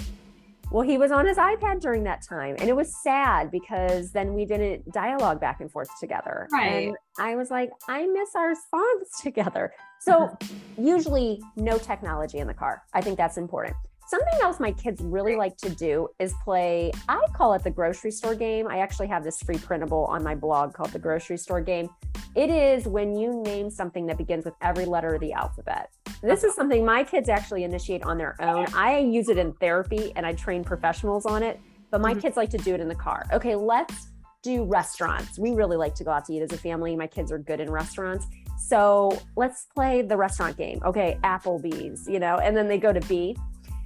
Well, 0.75 0.83
he 0.83 0.99
was 0.99 1.13
on 1.13 1.25
his 1.25 1.37
iPad 1.37 1.81
during 1.81 2.03
that 2.03 2.21
time. 2.21 2.57
And 2.59 2.69
it 2.69 2.75
was 2.75 2.93
sad 3.01 3.53
because 3.53 4.11
then 4.11 4.35
we 4.35 4.45
didn't 4.45 4.93
dialogue 4.93 5.41
back 5.41 5.61
and 5.61 5.71
forth 5.71 5.89
together. 6.01 6.49
Right. 6.51 6.89
And 6.89 6.97
I 7.17 7.37
was 7.37 7.49
like, 7.49 7.71
I 7.87 8.09
miss 8.09 8.31
our 8.35 8.57
songs 8.57 9.09
together. 9.23 9.73
So, 10.01 10.37
usually, 10.77 11.41
no 11.55 11.79
technology 11.79 12.39
in 12.39 12.49
the 12.49 12.55
car. 12.55 12.83
I 12.93 13.03
think 13.03 13.17
that's 13.17 13.37
important. 13.37 13.77
Something 14.07 14.39
else 14.43 14.61
my 14.61 14.71
kids 14.71 15.01
really 15.03 15.35
like 15.35 15.57
to 15.59 15.71
do 15.71 16.09
is 16.19 16.35
play, 16.45 16.93
I 17.09 17.19
call 17.33 17.55
it 17.55 17.65
the 17.65 17.71
grocery 17.71 18.11
store 18.11 18.35
game. 18.35 18.69
I 18.69 18.79
actually 18.79 19.07
have 19.07 19.25
this 19.25 19.41
free 19.43 19.57
printable 19.57 20.05
on 20.05 20.23
my 20.23 20.35
blog 20.35 20.75
called 20.75 20.91
the 20.91 20.99
grocery 20.99 21.39
store 21.39 21.63
game. 21.63 21.89
It 22.35 22.51
is 22.51 22.87
when 22.87 23.17
you 23.17 23.43
name 23.43 23.71
something 23.71 24.05
that 24.07 24.19
begins 24.19 24.45
with 24.45 24.55
every 24.61 24.85
letter 24.85 25.15
of 25.15 25.23
the 25.23 25.33
alphabet. 25.33 25.91
This 26.21 26.45
is 26.45 26.55
something 26.55 26.85
my 26.85 27.03
kids 27.03 27.31
actually 27.31 27.65
initiate 27.65 28.03
on 28.03 28.19
their 28.19 28.37
own. 28.43 28.67
I 28.75 28.99
use 28.99 29.31
it 29.31 29.39
in 29.39 29.55
therapy 29.55 30.13
and 30.17 30.27
I 30.27 30.35
train 30.35 30.65
professionals 30.65 31.25
on 31.25 31.43
it, 31.43 31.59
but 31.91 32.03
my 32.03 32.11
mm-hmm. 32.11 32.21
kids 32.21 32.37
like 32.37 32.51
to 32.51 32.59
do 32.59 32.75
it 32.75 32.81
in 32.81 32.89
the 32.89 32.95
car. 32.95 33.25
Okay, 33.33 33.55
let's 33.55 34.09
do 34.43 34.65
restaurants. 34.65 35.39
We 35.39 35.53
really 35.53 35.79
like 35.79 35.95
to 35.95 36.05
go 36.05 36.11
out 36.11 36.27
to 36.27 36.35
eat 36.35 36.43
as 36.43 36.53
a 36.53 36.59
family. 36.59 36.95
My 36.95 37.07
kids 37.07 37.33
are 37.33 37.39
good 37.39 37.59
in 37.59 37.71
restaurants. 37.71 38.27
So 38.59 39.19
let's 39.37 39.67
play 39.75 40.03
the 40.03 40.17
restaurant 40.17 40.59
game. 40.59 40.81
Okay, 40.85 41.19
Applebee's, 41.25 42.07
you 42.07 42.19
know, 42.19 42.37
and 42.37 42.55
then 42.55 42.69
they 42.69 42.77
go 42.77 42.93
to 42.93 43.01
B 43.01 43.35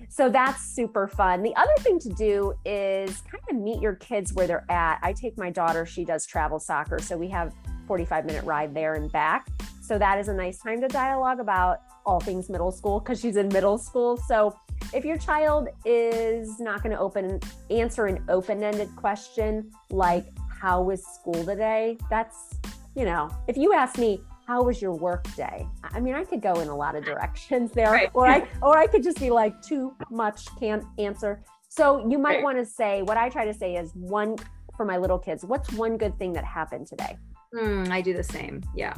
so 0.09 0.29
that's 0.29 0.63
super 0.63 1.07
fun. 1.07 1.43
The 1.43 1.55
other 1.57 1.75
thing 1.81 1.99
to 2.01 2.09
do 2.11 2.55
is 2.65 3.23
kind 3.23 3.43
of 3.51 3.57
meet 3.57 3.81
your 3.81 3.95
kids 3.95 4.33
where 4.33 4.47
they're 4.47 4.71
at. 4.71 4.99
I 5.03 5.13
take 5.13 5.37
my 5.37 5.51
daughter, 5.51 5.85
she 5.87 6.05
does 6.05 6.27
travel 6.27 6.59
soccer. 6.59 6.99
So 6.99 7.17
we 7.17 7.29
have 7.29 7.53
45 7.87 8.27
minute 8.27 8.45
ride 8.45 8.75
there 8.75 8.95
and 8.95 9.11
back. 9.13 9.49
So 9.81 9.99
that 9.99 10.19
is 10.19 10.29
a 10.29 10.35
nice 10.35 10.59
time 10.59 10.81
to 10.81 10.89
dialogue 10.89 11.41
about 11.41 11.81
all 12.05 12.21
things 12.21 12.49
middle 12.49 12.73
school 12.73 13.01
because 13.01 13.21
she's 13.21 13.37
in 13.37 13.49
middle 13.49 13.79
school. 13.79 14.17
So 14.17 14.59
if 14.93 15.05
your 15.05 15.19
child 15.19 15.69
is 15.85 16.59
not 16.59 16.83
going 16.83 16.93
to 16.93 16.99
open 16.99 17.41
answer 17.71 18.07
an 18.07 18.25
open-ended 18.29 18.95
question 18.97 19.71
like 19.91 20.27
how 20.49 20.83
was 20.83 21.05
school 21.05 21.45
today, 21.45 21.99
that's 22.11 22.55
you 22.95 23.05
know, 23.05 23.31
if 23.47 23.57
you 23.57 23.73
ask 23.75 23.99
me 23.99 24.21
how 24.49 24.63
was 24.63 24.81
your 24.81 24.95
work 24.95 25.23
day? 25.37 25.69
I 25.83 26.01
mean, 26.01 26.15
I 26.15 26.25
could 26.25 26.41
go 26.41 26.61
in 26.61 26.69
a 26.69 26.75
lot 26.75 26.97
of 26.97 27.05
directions 27.05 27.71
there, 27.73 27.93
right. 27.93 28.11
or 28.15 28.27
I 28.27 28.49
or 28.63 28.79
I 28.79 28.87
could 28.87 29.03
just 29.03 29.21
be 29.21 29.29
like 29.29 29.61
too 29.61 29.95
much 30.11 30.47
can't 30.59 30.83
answer. 30.99 31.45
So 31.69 32.09
you 32.09 32.19
might 32.19 32.37
right. 32.37 32.45
want 32.45 32.57
to 32.57 32.65
say 32.65 33.03
what 33.03 33.19
I 33.19 33.29
try 33.29 33.45
to 33.45 33.53
say 33.53 33.77
is 33.77 33.93
one 33.95 34.37
for 34.75 34.87
my 34.87 34.97
little 34.97 35.19
kids. 35.19 35.45
What's 35.45 35.71
one 35.75 35.99
good 35.99 36.19
thing 36.19 36.33
that 36.33 36.45
happened 36.45 36.87
today? 36.87 37.19
Mm, 37.55 37.91
I 37.91 38.01
do 38.01 38.15
the 38.15 38.23
same. 38.23 38.63
Yeah. 38.75 38.95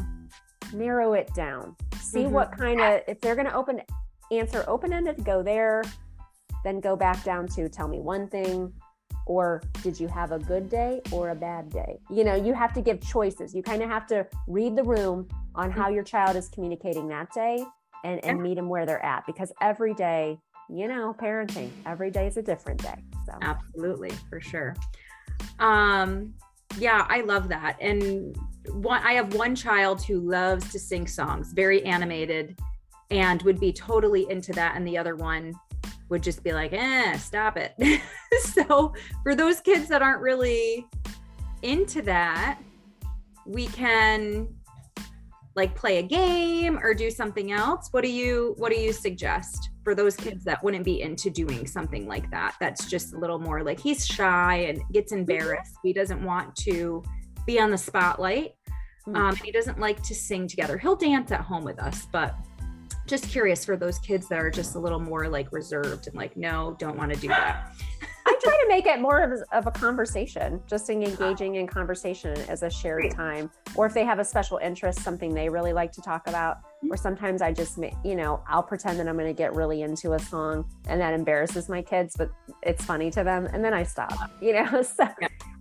Narrow 0.73 1.15
it 1.15 1.35
down. 1.35 1.75
See 2.01 2.21
mm-hmm. 2.21 2.33
what 2.33 2.57
kind 2.57 2.81
of 2.81 3.01
if 3.09 3.21
they're 3.21 3.35
going 3.35 3.49
to 3.49 3.55
open 3.55 3.83
answer 4.31 4.65
open 4.69 4.93
ended, 4.93 5.25
go 5.25 5.43
there. 5.43 5.83
Then 6.63 6.79
go 6.79 6.95
back 6.95 7.25
down 7.25 7.49
to 7.57 7.69
tell 7.69 7.89
me 7.89 7.99
one 7.99 8.29
thing 8.29 8.73
or 9.31 9.63
did 9.85 10.01
you 10.01 10.09
have 10.09 10.33
a 10.33 10.41
good 10.41 10.69
day 10.69 11.01
or 11.13 11.29
a 11.29 11.37
bad 11.37 11.71
day? 11.71 12.01
You 12.11 12.25
know, 12.25 12.35
you 12.35 12.53
have 12.53 12.73
to 12.73 12.81
give 12.81 13.01
choices. 13.01 13.55
You 13.55 13.63
kind 13.63 13.81
of 13.81 13.89
have 13.89 14.05
to 14.09 14.27
read 14.49 14.75
the 14.75 14.83
room 14.83 15.29
on 15.55 15.71
how 15.71 15.89
your 15.89 16.03
child 16.03 16.35
is 16.35 16.49
communicating 16.49 17.07
that 17.09 17.33
day 17.33 17.65
and, 18.03 18.25
and 18.25 18.43
meet 18.43 18.57
them 18.57 18.69
where 18.69 18.85
they're 18.85 19.05
at 19.07 19.25
because 19.27 19.53
every 19.61 19.95
day, 19.95 20.37
you 20.69 20.89
know, 20.89 21.15
parenting, 21.17 21.71
every 21.87 22.11
day 22.11 22.27
is 22.27 22.39
a 22.39 22.43
different 22.43 22.83
day. 22.83 22.97
So 23.25 23.39
absolutely, 23.41 24.11
for 24.29 24.41
sure. 24.41 24.75
Um, 25.61 26.35
yeah, 26.77 27.07
I 27.09 27.21
love 27.21 27.49
that. 27.51 27.77
And 27.81 28.37
one, 28.73 29.01
I 29.05 29.13
have 29.13 29.35
one 29.35 29.55
child 29.55 30.05
who 30.05 30.19
loves 30.19 30.73
to 30.73 30.79
sing 30.81 31.07
songs, 31.07 31.53
very 31.53 31.85
animated, 31.85 32.59
and 33.13 33.41
would 33.43 33.61
be 33.61 33.73
totally 33.73 34.29
into 34.29 34.53
that. 34.55 34.75
And 34.75 34.85
the 34.85 34.99
other 34.99 35.15
one 35.15 35.55
would 36.11 36.23
just 36.23 36.43
be 36.43 36.53
like, 36.53 36.73
eh, 36.73 37.17
stop 37.17 37.57
it. 37.57 37.75
so 38.41 38.93
for 39.23 39.35
those 39.35 39.61
kids 39.61 39.89
that 39.89 40.03
aren't 40.03 40.21
really 40.21 40.87
into 41.63 42.03
that, 42.03 42.59
we 43.47 43.67
can 43.69 44.49
like 45.57 45.75
play 45.75 45.99
a 45.99 46.03
game 46.03 46.79
or 46.83 46.95
do 46.95 47.11
something 47.11 47.53
else. 47.53 47.89
What 47.91 48.03
do 48.03 48.11
you 48.11 48.55
what 48.59 48.73
do 48.73 48.79
you 48.79 48.93
suggest 48.93 49.71
for 49.83 49.95
those 49.95 50.17
kids 50.17 50.45
that 50.45 50.63
wouldn't 50.63 50.85
be 50.85 51.03
into 51.03 51.31
doing 51.31 51.67
something 51.67 52.07
like 52.07 52.31
that? 52.31 52.55
That's 52.61 52.89
just 52.89 53.15
a 53.15 53.19
little 53.19 53.39
more 53.39 53.63
like 53.63 53.81
he's 53.81 54.07
shy 54.07 54.67
and 54.69 54.81
gets 54.93 55.13
embarrassed. 55.13 55.77
He 55.83 55.93
doesn't 55.93 56.23
want 56.25 56.55
to 56.57 57.03
be 57.47 57.61
on 57.61 57.71
the 57.71 57.79
spotlight. 57.79 58.53
Hmm. 59.07 59.17
Um, 59.17 59.37
he 59.37 59.51
doesn't 59.51 59.81
like 59.81 60.03
to 60.05 60.15
sing 60.15 60.47
together. 60.47 60.79
He'll 60.79 60.97
dance 60.97 61.33
at 61.33 61.41
home 61.41 61.65
with 61.65 61.81
us, 61.81 62.07
but 62.13 62.37
just 63.11 63.29
curious 63.29 63.65
for 63.65 63.77
those 63.77 63.99
kids 63.99 64.29
that 64.29 64.39
are 64.39 64.51
just 64.51 64.77
a 64.77 64.79
little 64.79 65.01
more 65.01 65.29
like 65.29 65.53
reserved 65.53 66.07
and 66.07 66.15
like, 66.15 66.37
no, 66.37 66.77
don't 66.79 66.97
want 66.97 67.13
to 67.13 67.19
do 67.19 67.29
that. 67.29 67.75
I 68.27 68.39
try 68.41 68.53
to 68.53 68.69
make 68.69 68.87
it 68.87 69.01
more 69.01 69.21
of 69.21 69.33
a, 69.33 69.57
of 69.57 69.67
a 69.67 69.71
conversation, 69.73 70.61
just 70.69 70.89
in 70.89 71.03
engaging 71.03 71.57
in 71.57 71.67
conversation 71.67 72.37
as 72.49 72.63
a 72.63 72.71
shared 72.71 73.11
time. 73.11 73.51
Or 73.75 73.87
if 73.87 73.95
they 73.95 74.05
have 74.05 74.21
a 74.21 74.25
special 74.25 74.59
interest, 74.59 75.01
something 75.01 75.35
they 75.35 75.49
really 75.49 75.73
like 75.73 75.91
to 75.93 76.01
talk 76.01 76.29
about. 76.29 76.59
Mm-hmm. 76.59 76.93
Or 76.93 76.97
sometimes 76.97 77.43
I 77.43 77.53
just, 77.53 77.79
you 78.05 78.15
know, 78.15 78.45
I'll 78.49 78.63
pretend 78.63 79.01
that 79.01 79.09
I'm 79.09 79.17
going 79.17 79.27
to 79.27 79.35
get 79.35 79.55
really 79.55 79.83
into 79.83 80.13
a 80.13 80.19
song 80.19 80.71
and 80.87 81.01
that 81.01 81.13
embarrasses 81.13 81.69
my 81.69 81.83
kids, 81.83 82.15
but 82.17 82.31
it's 82.63 82.85
funny 82.85 83.11
to 83.11 83.25
them. 83.25 83.47
And 83.47 83.65
then 83.65 83.75
I 83.75 83.83
stop, 83.83 84.31
you 84.41 84.53
know? 84.53 84.83
So. 84.91 85.09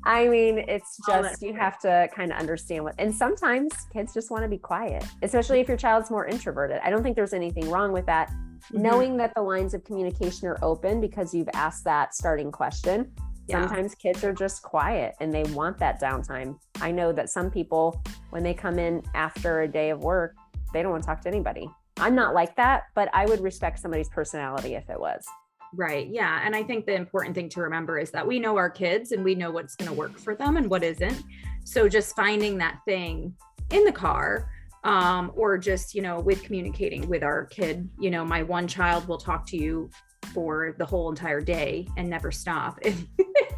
I 0.06 0.28
mean, 0.28 0.60
it's 0.60 0.98
just 1.06 1.42
you 1.42 1.54
have 1.54 1.78
to 1.80 2.08
kind 2.14 2.32
of 2.32 2.40
understand 2.40 2.84
what, 2.84 2.96
and 2.98 3.14
sometimes 3.14 3.74
kids 3.94 4.14
just 4.14 4.32
want 4.32 4.44
to 4.44 4.50
be 4.50 4.58
quiet, 4.58 5.04
especially 5.22 5.60
if 5.60 5.68
your 5.68 5.78
child's 5.78 6.10
more 6.10 6.26
introverted. 6.26 6.80
I 6.84 6.90
don't 6.90 7.04
think 7.04 7.16
there's 7.16 7.34
anything 7.34 7.70
wrong 7.70 7.92
with 7.92 8.06
that. 8.06 8.30
Mm-hmm. 8.30 8.82
Knowing 8.82 9.18
that 9.18 9.34
the 9.36 9.42
lines 9.42 9.74
of 9.74 9.84
communication 9.84 10.48
are 10.48 10.58
open 10.62 11.00
because 11.02 11.34
you've 11.34 11.50
asked 11.54 11.84
that 11.86 12.14
starting 12.14 12.52
question. 12.52 13.12
Yeah. 13.48 13.62
Sometimes 13.62 13.96
kids 13.96 14.24
are 14.24 14.34
just 14.34 14.62
quiet 14.62 15.16
and 15.20 15.34
they 15.34 15.44
want 15.44 15.78
that 15.80 16.00
downtime. 16.00 16.60
I 16.82 16.92
know 16.92 17.12
that 17.14 17.30
some 17.30 17.50
people, 17.50 18.02
when 18.30 18.44
they 18.44 18.54
come 18.54 18.78
in 18.78 19.02
after 19.16 19.62
a 19.62 19.68
day 19.68 19.90
of 19.90 20.04
work, 20.04 20.36
they 20.74 20.84
don't 20.84 20.92
want 20.92 21.04
to 21.04 21.08
talk 21.08 21.22
to 21.22 21.30
anybody. 21.30 21.70
I'm 21.98 22.16
not 22.16 22.34
like 22.34 22.56
that, 22.56 22.84
but 22.96 23.10
I 23.14 23.26
would 23.26 23.42
respect 23.42 23.80
somebody's 23.80 24.10
personality 24.10 24.76
if 24.76 24.90
it 24.90 25.00
was. 25.00 25.26
Right. 25.74 26.08
Yeah. 26.08 26.42
And 26.44 26.56
I 26.56 26.64
think 26.64 26.86
the 26.86 26.96
important 26.96 27.36
thing 27.36 27.50
to 27.50 27.62
remember 27.62 28.00
is 28.00 28.12
that 28.12 28.26
we 28.26 28.40
know 28.40 28.58
our 28.58 28.70
kids 28.70 29.12
and 29.12 29.24
we 29.24 29.36
know 29.36 29.52
what's 29.52 29.76
going 29.76 29.90
to 29.90 29.96
work 29.96 30.18
for 30.18 30.36
them 30.36 30.58
and 30.58 30.70
what 30.70 30.84
isn't. 30.84 31.24
So 31.64 31.88
just 31.88 32.16
finding 32.16 32.58
that 32.58 32.80
thing 32.86 33.36
in 33.72 33.84
the 33.84 33.92
car 33.92 34.50
um, 34.84 35.32
or 35.36 35.58
just, 35.58 35.94
you 35.94 36.02
know, 36.02 36.20
with 36.20 36.42
communicating 36.44 37.08
with 37.08 37.22
our 37.24 37.46
kid, 37.46 37.88
you 38.00 38.10
know, 38.10 38.26
my 38.26 38.42
one 38.42 38.68
child 38.68 39.08
will 39.08 39.18
talk 39.18 39.46
to 39.48 39.58
you 39.58 39.90
for 40.34 40.76
the 40.80 40.86
whole 40.86 41.10
entire 41.10 41.42
day 41.42 41.88
and 41.98 42.10
never 42.10 42.32
stop. 42.32 42.80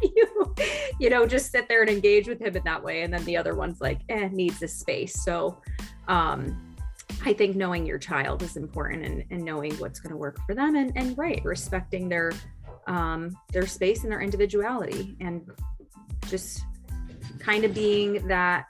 You, 0.04 0.54
you 0.98 1.10
know, 1.10 1.26
just 1.26 1.52
sit 1.52 1.68
there 1.68 1.80
and 1.80 1.88
engage 1.88 2.26
with 2.26 2.40
him 2.40 2.56
in 2.56 2.64
that 2.64 2.82
way. 2.82 3.02
And 3.02 3.14
then 3.14 3.24
the 3.24 3.36
other 3.36 3.54
one's 3.54 3.80
like, 3.80 4.00
eh, 4.08 4.28
needs 4.32 4.60
a 4.60 4.66
space. 4.66 5.22
So, 5.22 5.62
um, 6.08 6.71
I 7.24 7.32
think 7.32 7.56
knowing 7.56 7.86
your 7.86 7.98
child 7.98 8.42
is 8.42 8.56
important 8.56 9.04
and, 9.04 9.24
and 9.30 9.44
knowing 9.44 9.74
what's 9.74 10.00
going 10.00 10.10
to 10.10 10.16
work 10.16 10.38
for 10.46 10.54
them 10.54 10.74
and, 10.76 10.92
and 10.96 11.16
right, 11.16 11.42
respecting 11.44 12.08
their 12.08 12.32
um, 12.86 13.36
their 13.52 13.66
space 13.66 14.02
and 14.02 14.10
their 14.10 14.20
individuality 14.20 15.16
and 15.20 15.48
just 16.28 16.64
kind 17.38 17.64
of 17.64 17.74
being 17.74 18.26
that 18.26 18.68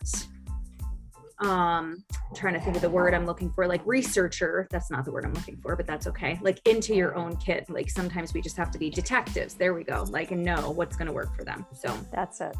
um 1.40 2.04
I'm 2.10 2.36
trying 2.36 2.54
to 2.54 2.60
think 2.60 2.76
of 2.76 2.82
the 2.82 2.90
word 2.90 3.12
I'm 3.14 3.26
looking 3.26 3.50
for, 3.50 3.66
like 3.66 3.82
researcher. 3.84 4.66
That's 4.70 4.90
not 4.90 5.04
the 5.04 5.12
word 5.12 5.24
I'm 5.24 5.34
looking 5.34 5.56
for, 5.56 5.76
but 5.76 5.86
that's 5.86 6.06
okay. 6.06 6.38
Like 6.40 6.66
into 6.66 6.94
your 6.94 7.14
own 7.14 7.36
kid. 7.36 7.66
Like 7.68 7.90
sometimes 7.90 8.32
we 8.32 8.40
just 8.40 8.56
have 8.56 8.70
to 8.70 8.78
be 8.78 8.88
detectives. 8.88 9.54
There 9.54 9.74
we 9.74 9.84
go. 9.84 10.06
Like 10.08 10.30
and 10.30 10.42
know 10.42 10.70
what's 10.70 10.96
going 10.96 11.08
to 11.08 11.12
work 11.12 11.36
for 11.36 11.44
them. 11.44 11.66
So 11.74 11.94
that's 12.10 12.40
it. 12.40 12.56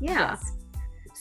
Yeah. 0.00 0.30
Yes. 0.32 0.52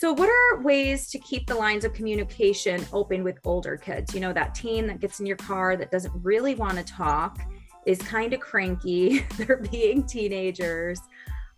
So, 0.01 0.11
what 0.13 0.29
are 0.29 0.63
ways 0.63 1.11
to 1.11 1.19
keep 1.19 1.45
the 1.45 1.53
lines 1.53 1.85
of 1.85 1.93
communication 1.93 2.83
open 2.91 3.23
with 3.23 3.37
older 3.43 3.77
kids? 3.77 4.15
You 4.15 4.19
know, 4.19 4.33
that 4.33 4.55
teen 4.55 4.87
that 4.87 4.99
gets 4.99 5.19
in 5.19 5.27
your 5.27 5.37
car 5.37 5.77
that 5.77 5.91
doesn't 5.91 6.11
really 6.23 6.55
want 6.55 6.77
to 6.77 6.83
talk, 6.83 7.37
is 7.85 7.99
kind 7.99 8.33
of 8.33 8.39
cranky, 8.39 9.19
they're 9.37 9.57
being 9.57 10.01
teenagers. 10.01 10.99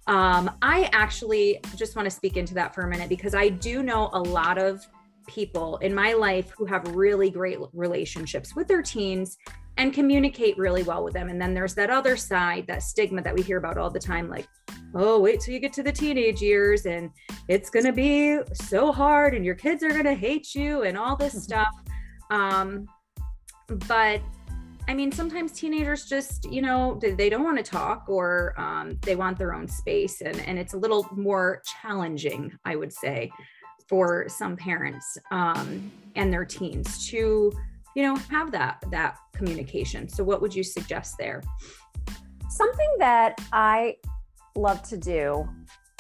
Um, 0.08 0.52
I 0.62 0.90
actually 0.92 1.62
just 1.78 1.96
want 1.96 2.06
to 2.06 2.10
speak 2.12 2.36
into 2.36 2.54
that 2.56 2.76
for 2.76 2.82
a 2.82 2.88
minute 2.90 3.08
because 3.08 3.34
I 3.34 3.48
do 3.48 3.82
know 3.82 4.10
a 4.12 4.20
lot 4.20 4.58
of 4.58 4.86
people 5.26 5.78
in 5.78 5.96
my 5.96 6.12
life 6.12 6.50
who 6.50 6.66
have 6.66 6.86
really 6.94 7.30
great 7.30 7.60
relationships 7.72 8.58
with 8.58 8.68
their 8.68 8.82
teens 8.82 9.38
and 9.78 9.94
communicate 9.94 10.58
really 10.58 10.84
well 10.84 11.02
with 11.02 11.14
them. 11.14 11.30
And 11.30 11.42
then 11.42 11.54
there's 11.54 11.76
that 11.76 11.90
other 11.90 12.18
side, 12.18 12.68
that 12.68 12.84
stigma 12.84 13.22
that 13.22 13.34
we 13.34 13.42
hear 13.42 13.58
about 13.58 13.78
all 13.78 13.90
the 13.90 14.02
time 14.02 14.30
like, 14.30 14.50
oh, 14.96 15.20
wait 15.20 15.40
till 15.40 15.54
you 15.54 15.60
get 15.60 15.74
to 15.74 15.84
the 15.84 15.92
teenage 15.92 16.42
years 16.42 16.86
and 16.86 17.10
it's 17.48 17.70
going 17.70 17.86
to 17.86 17.92
be 17.92 18.40
so 18.54 18.92
hard 18.92 19.34
and 19.34 19.44
your 19.46 19.56
kids 19.56 19.84
are 19.84 19.90
going 19.90 20.04
to 20.04 20.14
hate 20.14 20.54
you 20.54 20.84
and 20.84 20.98
all 20.98 21.16
this 21.16 21.34
mm-hmm. 21.34 21.42
stuff. 21.42 21.76
Um, 22.30 22.88
but 23.88 24.22
I 24.88 24.94
mean, 24.94 25.12
sometimes 25.12 25.54
teenagers 25.54 26.06
just, 26.06 26.46
you 26.46 26.62
know, 26.62 27.00
they 27.02 27.30
don't 27.30 27.44
want 27.44 27.58
to 27.58 27.64
talk 27.64 28.06
or 28.08 28.54
um, 28.60 29.00
they 29.02 29.16
want 29.16 29.38
their 29.38 29.54
own 29.54 29.68
space. 29.68 30.22
And, 30.22 30.40
and 30.42 30.60
it's 30.60 30.74
a 30.74 30.78
little 30.78 31.08
more 31.16 31.62
challenging, 31.82 32.52
I 32.66 32.76
would 32.76 32.92
say, 32.92 33.32
for 33.88 34.28
some 34.28 34.56
parents 34.56 35.18
um, 35.32 35.92
and 36.16 36.32
their 36.32 36.46
teens 36.46 37.08
to 37.08 37.52
you 37.96 38.02
know 38.02 38.16
have 38.16 38.52
that 38.52 38.84
that 38.90 39.18
communication 39.34 40.10
so 40.10 40.24
what 40.24 40.42
would 40.42 40.54
you 40.54 40.64
suggest 40.64 41.16
there 41.18 41.44
something 42.50 42.90
that 42.98 43.40
i 43.52 43.96
love 44.56 44.82
to 44.84 44.98
do. 44.98 45.48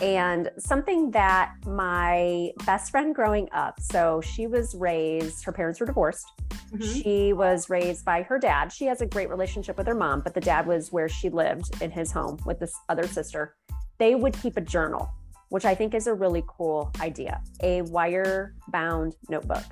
And 0.01 0.49
something 0.57 1.11
that 1.11 1.53
my 1.65 2.51
best 2.65 2.91
friend 2.91 3.13
growing 3.13 3.47
up 3.53 3.79
so 3.79 4.21
she 4.21 4.47
was 4.47 4.75
raised 4.75 5.43
her 5.45 5.51
parents 5.51 5.79
were 5.79 5.85
divorced. 5.85 6.25
Mm-hmm. 6.51 7.01
she 7.01 7.33
was 7.33 7.69
raised 7.69 8.03
by 8.03 8.23
her 8.23 8.39
dad. 8.39 8.71
She 8.71 8.85
has 8.85 9.01
a 9.01 9.05
great 9.05 9.29
relationship 9.29 9.77
with 9.77 9.87
her 9.87 9.95
mom 9.95 10.21
but 10.21 10.33
the 10.33 10.41
dad 10.41 10.65
was 10.65 10.91
where 10.91 11.07
she 11.07 11.29
lived 11.29 11.81
in 11.81 11.91
his 11.91 12.11
home 12.11 12.39
with 12.45 12.59
this 12.59 12.73
other 12.89 13.07
sister. 13.07 13.55
They 13.99 14.15
would 14.15 14.33
keep 14.33 14.57
a 14.57 14.61
journal 14.61 15.13
which 15.53 15.65
i 15.65 15.75
think 15.75 15.93
is 15.93 16.07
a 16.07 16.13
really 16.13 16.43
cool 16.47 16.91
idea 16.99 17.39
a 17.61 17.83
wire 17.83 18.55
bound 18.69 19.15
notebook 19.29 19.63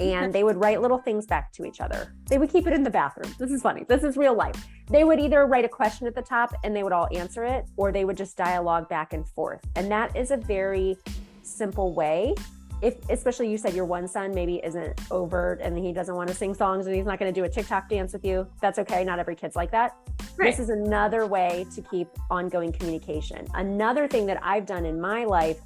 and 0.00 0.32
they 0.32 0.42
would 0.42 0.56
write 0.56 0.80
little 0.80 0.98
things 0.98 1.26
back 1.26 1.52
to 1.52 1.64
each 1.64 1.80
other. 1.80 2.14
They 2.28 2.38
would 2.38 2.50
keep 2.50 2.66
it 2.66 2.72
in 2.72 2.82
the 2.82 2.90
bathroom. 2.90 3.34
This 3.38 3.50
is 3.50 3.62
funny. 3.62 3.84
This 3.88 4.02
is 4.02 4.16
real 4.16 4.34
life. 4.34 4.66
They 4.88 5.04
would 5.04 5.20
either 5.20 5.46
write 5.46 5.64
a 5.64 5.68
question 5.68 6.06
at 6.06 6.14
the 6.14 6.22
top 6.22 6.54
and 6.64 6.74
they 6.74 6.82
would 6.82 6.92
all 6.92 7.08
answer 7.12 7.44
it, 7.44 7.66
or 7.76 7.92
they 7.92 8.04
would 8.04 8.16
just 8.16 8.36
dialogue 8.36 8.88
back 8.88 9.12
and 9.12 9.28
forth. 9.28 9.60
And 9.76 9.90
that 9.90 10.16
is 10.16 10.30
a 10.30 10.36
very 10.36 10.96
simple 11.42 11.92
way. 11.94 12.34
If 12.82 12.96
especially 13.10 13.50
you 13.50 13.58
said 13.58 13.74
your 13.74 13.84
one 13.84 14.08
son 14.08 14.34
maybe 14.34 14.56
isn't 14.64 14.98
overt 15.10 15.60
and 15.60 15.76
he 15.76 15.92
doesn't 15.92 16.14
want 16.14 16.30
to 16.30 16.34
sing 16.34 16.54
songs 16.54 16.86
and 16.86 16.96
he's 16.96 17.04
not 17.04 17.18
going 17.18 17.32
to 17.32 17.38
do 17.38 17.44
a 17.44 17.48
TikTok 17.48 17.90
dance 17.90 18.14
with 18.14 18.24
you, 18.24 18.46
that's 18.62 18.78
okay. 18.78 19.04
Not 19.04 19.18
every 19.18 19.36
kid's 19.36 19.54
like 19.54 19.70
that. 19.72 19.96
Right. 20.36 20.50
This 20.50 20.58
is 20.58 20.70
another 20.70 21.26
way 21.26 21.66
to 21.74 21.82
keep 21.82 22.08
ongoing 22.30 22.72
communication. 22.72 23.46
Another 23.52 24.08
thing 24.08 24.24
that 24.26 24.38
I've 24.42 24.64
done 24.64 24.86
in 24.86 24.98
my 24.98 25.26
life 25.26 25.60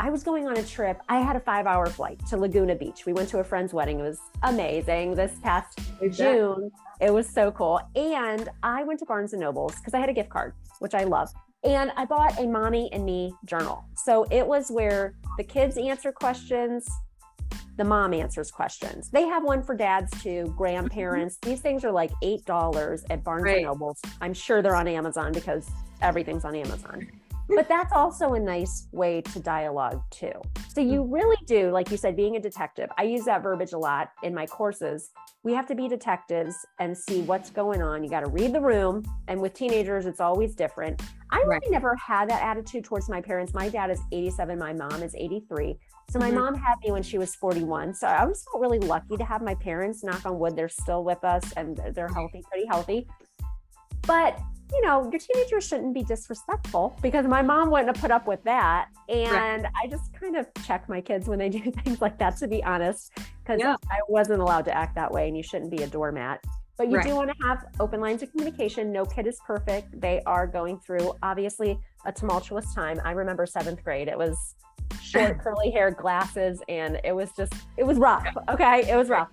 I 0.00 0.10
was 0.10 0.24
going 0.24 0.46
on 0.48 0.56
a 0.56 0.62
trip. 0.62 1.00
I 1.08 1.20
had 1.20 1.36
a 1.36 1.40
five 1.40 1.66
hour 1.66 1.86
flight 1.86 2.20
to 2.28 2.36
Laguna 2.36 2.74
Beach. 2.74 3.06
We 3.06 3.12
went 3.12 3.28
to 3.30 3.38
a 3.38 3.44
friend's 3.44 3.72
wedding. 3.72 4.00
It 4.00 4.02
was 4.02 4.18
amazing 4.42 5.14
this 5.14 5.32
past 5.42 5.78
June. 6.10 6.70
It 7.00 7.12
was 7.12 7.28
so 7.28 7.52
cool. 7.52 7.80
And 7.94 8.48
I 8.62 8.82
went 8.82 8.98
to 9.00 9.06
Barnes 9.06 9.32
and 9.32 9.40
Nobles 9.40 9.76
because 9.76 9.94
I 9.94 10.00
had 10.00 10.08
a 10.08 10.12
gift 10.12 10.30
card, 10.30 10.54
which 10.80 10.94
I 10.94 11.04
love. 11.04 11.30
And 11.62 11.92
I 11.96 12.04
bought 12.04 12.38
a 12.38 12.46
mommy 12.46 12.90
and 12.92 13.04
me 13.06 13.32
journal. 13.46 13.84
So 13.96 14.26
it 14.30 14.46
was 14.46 14.70
where 14.70 15.14
the 15.38 15.44
kids 15.44 15.78
answer 15.78 16.12
questions, 16.12 16.86
the 17.76 17.84
mom 17.84 18.12
answers 18.12 18.50
questions. 18.50 19.10
They 19.10 19.26
have 19.26 19.44
one 19.44 19.62
for 19.62 19.74
dads 19.74 20.10
too, 20.22 20.52
grandparents. 20.56 21.38
These 21.40 21.60
things 21.60 21.84
are 21.84 21.92
like 21.92 22.10
$8 22.22 23.04
at 23.10 23.24
Barnes 23.24 23.44
right. 23.44 23.56
and 23.56 23.66
Nobles. 23.66 24.00
I'm 24.20 24.34
sure 24.34 24.60
they're 24.60 24.76
on 24.76 24.88
Amazon 24.88 25.32
because 25.32 25.70
everything's 26.02 26.44
on 26.44 26.54
Amazon 26.54 27.06
but 27.48 27.68
that's 27.68 27.92
also 27.92 28.34
a 28.34 28.40
nice 28.40 28.88
way 28.92 29.20
to 29.20 29.40
dialogue 29.40 30.02
too. 30.10 30.32
So 30.68 30.80
you 30.80 31.02
really 31.02 31.36
do, 31.46 31.70
like 31.70 31.90
you 31.90 31.96
said, 31.96 32.16
being 32.16 32.36
a 32.36 32.40
detective. 32.40 32.88
I 32.98 33.04
use 33.04 33.24
that 33.24 33.42
verbiage 33.42 33.72
a 33.72 33.78
lot 33.78 34.10
in 34.22 34.34
my 34.34 34.46
courses. 34.46 35.10
We 35.42 35.52
have 35.52 35.66
to 35.66 35.74
be 35.74 35.88
detectives 35.88 36.56
and 36.80 36.96
see 36.96 37.22
what's 37.22 37.50
going 37.50 37.82
on. 37.82 38.02
You 38.02 38.10
got 38.10 38.24
to 38.24 38.30
read 38.30 38.52
the 38.52 38.60
room. 38.60 39.04
And 39.28 39.40
with 39.40 39.54
teenagers, 39.54 40.06
it's 40.06 40.20
always 40.20 40.54
different. 40.54 41.02
I 41.30 41.38
really 41.38 41.50
right. 41.50 41.62
never 41.70 41.94
had 41.96 42.30
that 42.30 42.42
attitude 42.42 42.84
towards 42.84 43.08
my 43.08 43.20
parents. 43.20 43.52
My 43.54 43.68
dad 43.68 43.90
is 43.90 44.00
87, 44.12 44.58
my 44.58 44.72
mom 44.72 45.02
is 45.02 45.14
83. 45.14 45.78
So 46.10 46.18
my 46.18 46.28
mm-hmm. 46.28 46.38
mom 46.38 46.54
had 46.54 46.76
me 46.84 46.92
when 46.92 47.02
she 47.02 47.18
was 47.18 47.34
41. 47.34 47.94
So 47.94 48.06
I 48.06 48.24
was 48.24 48.44
felt 48.44 48.60
really 48.60 48.78
lucky 48.78 49.16
to 49.16 49.24
have 49.24 49.42
my 49.42 49.54
parents, 49.54 50.04
knock 50.04 50.24
on 50.26 50.38
wood, 50.38 50.56
they're 50.56 50.68
still 50.68 51.04
with 51.04 51.24
us 51.24 51.42
and 51.56 51.80
they're 51.94 52.08
healthy, 52.08 52.42
pretty 52.50 52.66
healthy. 52.66 53.06
But 54.06 54.38
you 54.72 54.80
know, 54.82 55.08
your 55.10 55.20
teenagers 55.20 55.66
shouldn't 55.66 55.94
be 55.94 56.02
disrespectful 56.02 56.96
because 57.02 57.26
my 57.26 57.42
mom 57.42 57.70
wouldn't 57.70 57.94
have 57.94 58.00
put 58.00 58.10
up 58.10 58.26
with 58.26 58.42
that. 58.44 58.88
And 59.08 59.62
right. 59.62 59.72
I 59.82 59.86
just 59.88 60.12
kind 60.14 60.36
of 60.36 60.46
check 60.66 60.88
my 60.88 61.00
kids 61.00 61.28
when 61.28 61.38
they 61.38 61.48
do 61.48 61.70
things 61.84 62.00
like 62.00 62.18
that, 62.18 62.36
to 62.38 62.48
be 62.48 62.62
honest, 62.64 63.12
because 63.42 63.60
yeah. 63.60 63.76
I 63.90 63.98
wasn't 64.08 64.40
allowed 64.40 64.64
to 64.66 64.76
act 64.76 64.94
that 64.94 65.10
way 65.10 65.28
and 65.28 65.36
you 65.36 65.42
shouldn't 65.42 65.70
be 65.70 65.82
a 65.82 65.86
doormat. 65.86 66.42
But 66.76 66.90
you 66.90 66.96
right. 66.96 67.06
do 67.06 67.14
want 67.14 67.30
to 67.30 67.46
have 67.46 67.66
open 67.78 68.00
lines 68.00 68.22
of 68.24 68.32
communication. 68.32 68.90
No 68.90 69.04
kid 69.04 69.28
is 69.28 69.38
perfect. 69.46 70.00
They 70.00 70.20
are 70.26 70.44
going 70.46 70.80
through, 70.80 71.14
obviously, 71.22 71.78
a 72.04 72.10
tumultuous 72.10 72.74
time. 72.74 73.00
I 73.04 73.12
remember 73.12 73.46
seventh 73.46 73.84
grade. 73.84 74.08
It 74.08 74.18
was 74.18 74.56
short, 75.00 75.38
curly 75.42 75.70
hair, 75.70 75.92
glasses, 75.92 76.60
and 76.68 77.00
it 77.04 77.12
was 77.12 77.30
just, 77.36 77.54
it 77.76 77.84
was 77.84 77.98
rough. 77.98 78.26
Okay. 78.48 78.90
It 78.90 78.96
was 78.96 79.08
rough. 79.08 79.28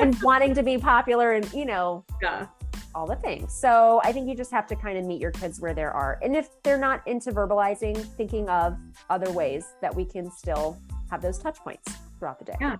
and 0.00 0.20
wanting 0.22 0.52
to 0.54 0.64
be 0.64 0.76
popular 0.76 1.32
and, 1.34 1.52
you 1.52 1.64
know, 1.64 2.04
yeah 2.20 2.46
all 2.94 3.06
the 3.06 3.16
things. 3.16 3.52
So 3.52 4.00
I 4.04 4.12
think 4.12 4.28
you 4.28 4.36
just 4.36 4.50
have 4.50 4.66
to 4.68 4.76
kind 4.76 4.96
of 4.96 5.04
meet 5.04 5.20
your 5.20 5.30
kids 5.30 5.60
where 5.60 5.74
they 5.74 5.82
are. 5.82 6.18
And 6.22 6.36
if 6.36 6.48
they're 6.62 6.78
not 6.78 7.06
into 7.06 7.32
verbalizing, 7.32 7.96
thinking 8.16 8.48
of 8.48 8.76
other 9.10 9.30
ways 9.32 9.66
that 9.82 9.94
we 9.94 10.04
can 10.04 10.30
still 10.30 10.78
have 11.10 11.20
those 11.20 11.38
touch 11.38 11.58
points 11.58 11.92
throughout 12.18 12.38
the 12.38 12.44
day. 12.44 12.56
Yeah, 12.60 12.76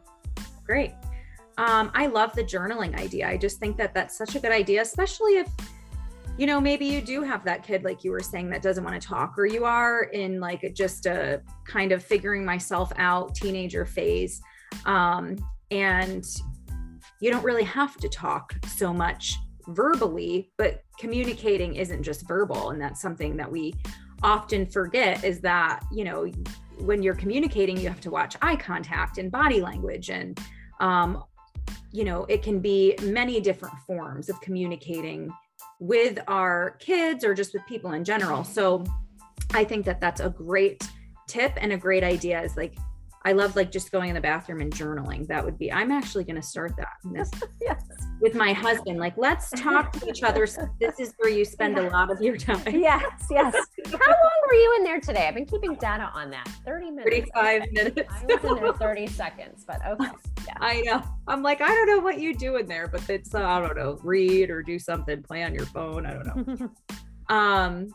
great. 0.65 0.93
Um, 1.59 1.91
I 1.95 2.07
love 2.07 2.33
the 2.35 2.45
journaling 2.45 2.99
idea. 2.99 3.29
I 3.29 3.37
just 3.37 3.59
think 3.59 3.77
that 3.77 3.95
that's 3.95 4.17
such 4.17 4.35
a 4.35 4.41
good 4.41 4.53
idea, 4.53 4.83
especially 4.83 5.37
if, 5.37 5.49
you 6.37 6.47
know, 6.47 6.61
maybe 6.61 6.85
you 6.85 7.01
do 7.01 7.23
have 7.23 7.45
that 7.45 7.63
kid, 7.63 7.85
like 7.85 8.03
you 8.03 8.11
were 8.11 8.21
saying, 8.21 8.51
that 8.51 8.61
doesn't 8.61 8.83
want 8.83 9.01
to 9.01 9.07
talk, 9.07 9.39
or 9.39 9.47
you 9.47 9.65
are 9.65 10.05
in 10.05 10.41
like 10.41 10.75
just 10.75 11.07
a 11.07 11.43
kind 11.65 11.93
of 11.93 12.03
figuring 12.03 12.45
myself 12.45 12.93
out 12.97 13.35
teenager 13.37 13.85
phase. 13.85 14.43
Um, 14.85 15.37
and 15.71 16.25
you 17.21 17.31
don't 17.31 17.45
really 17.45 17.63
have 17.65 17.97
to 17.99 18.09
talk 18.09 18.53
so 18.67 18.93
much 18.93 19.37
verbally, 19.69 20.53
but 20.57 20.83
communicating 20.99 21.75
isn't 21.75 22.03
just 22.03 22.27
verbal. 22.27 22.71
And 22.71 22.81
that's 22.81 23.01
something 23.01 23.37
that 23.37 23.51
we 23.51 23.75
often 24.23 24.67
forget 24.67 25.25
is 25.25 25.41
that, 25.41 25.85
you 25.93 26.05
know, 26.05 26.31
when 26.79 27.03
you're 27.03 27.15
communicating, 27.15 27.77
you 27.77 27.89
have 27.89 28.01
to 28.01 28.11
watch 28.11 28.37
eye 28.43 28.57
contact 28.57 29.19
and 29.19 29.31
body 29.31 29.61
language. 29.61 30.11
And, 30.11 30.39
um, 30.81 31.23
you 31.93 32.05
know, 32.05 32.25
it 32.25 32.43
can 32.43 32.61
be 32.61 32.97
many 33.03 33.41
different 33.41 33.79
forms 33.87 34.29
of 34.29 34.41
communicating 34.41 35.31
with 35.79 36.19
our 36.29 36.73
kids 36.81 37.25
or 37.25 37.35
just 37.35 37.53
with 37.53 37.65
people 37.67 37.93
in 37.93 38.05
general. 38.05 38.45
So 38.45 38.85
I 39.53 39.65
think 39.65 39.85
that 39.87 40.01
that's 40.01 40.21
a 40.21 40.31
great 40.31 40.89
tip 41.29 41.53
and 41.57 41.73
a 41.73 41.77
great 41.77 42.03
idea 42.03 42.43
is 42.43 42.57
like 42.57 42.77
I 43.27 43.33
love 43.33 43.57
like 43.57 43.73
just 43.73 43.91
going 43.91 44.11
in 44.11 44.15
the 44.15 44.21
bathroom 44.21 44.61
and 44.61 44.71
journaling. 44.71 45.27
That 45.29 45.43
would 45.43 45.59
be, 45.59 45.73
I'm 45.73 45.91
actually 45.91 46.25
going 46.25 46.37
to 46.37 46.43
start 46.43 46.77
that 46.77 46.89
this, 47.05 47.31
yes. 47.61 47.83
with 48.21 48.35
my 48.35 48.53
husband. 48.53 48.99
Like, 48.99 49.15
let's 49.17 49.49
talk 49.51 49.93
to 49.93 50.09
each 50.09 50.23
other. 50.23 50.47
This 50.81 51.01
is 51.01 51.15
where 51.19 51.31
you 51.31 51.45
spend 51.45 51.79
a 51.79 51.89
lot 51.89 52.11
of 52.11 52.21
your 52.21 52.37
time. 52.37 52.61
Yes, 52.67 53.27
yes. 53.31 53.55
How 53.87 53.93
long 53.93 54.41
were 54.47 54.55
you 54.55 54.75
in 54.79 54.85
there 54.85 55.01
today? 55.01 55.27
I've 55.27 55.35
been 55.35 55.47
keeping 55.47 55.75
data 55.75 56.11
on 56.13 56.31
that. 56.31 56.47
30 56.67 56.91
minutes. 56.91 57.31
35 57.35 57.63
minutes. 57.73 58.03
I 58.11 58.25
was 58.25 58.45
in 58.45 58.55
there 58.57 58.73
30 58.73 59.07
seconds, 59.07 59.65
but 59.67 59.85
okay. 59.89 60.11
Yeah. 60.47 60.55
I 60.61 60.81
know. 60.83 61.03
I'm 61.27 61.43
like, 61.43 61.61
I 61.61 61.69
don't 61.69 61.87
know 61.87 62.01
what 62.01 62.21
you 62.21 62.35
do 62.35 62.57
in 62.57 62.67
there, 62.67 62.89
but 62.89 63.09
it's, 63.09 63.35
uh, 63.35 63.43
I 63.43 63.61
don't 63.61 63.77
know, 63.77 63.99
read 64.03 64.51
or 64.51 64.63
do 64.63 64.79
something, 64.79 65.23
play 65.23 65.43
on 65.43 65.55
your 65.55 65.67
phone. 65.67 66.05
I 66.05 66.13
don't 66.15 66.61
know. 66.61 66.71
um, 67.35 67.89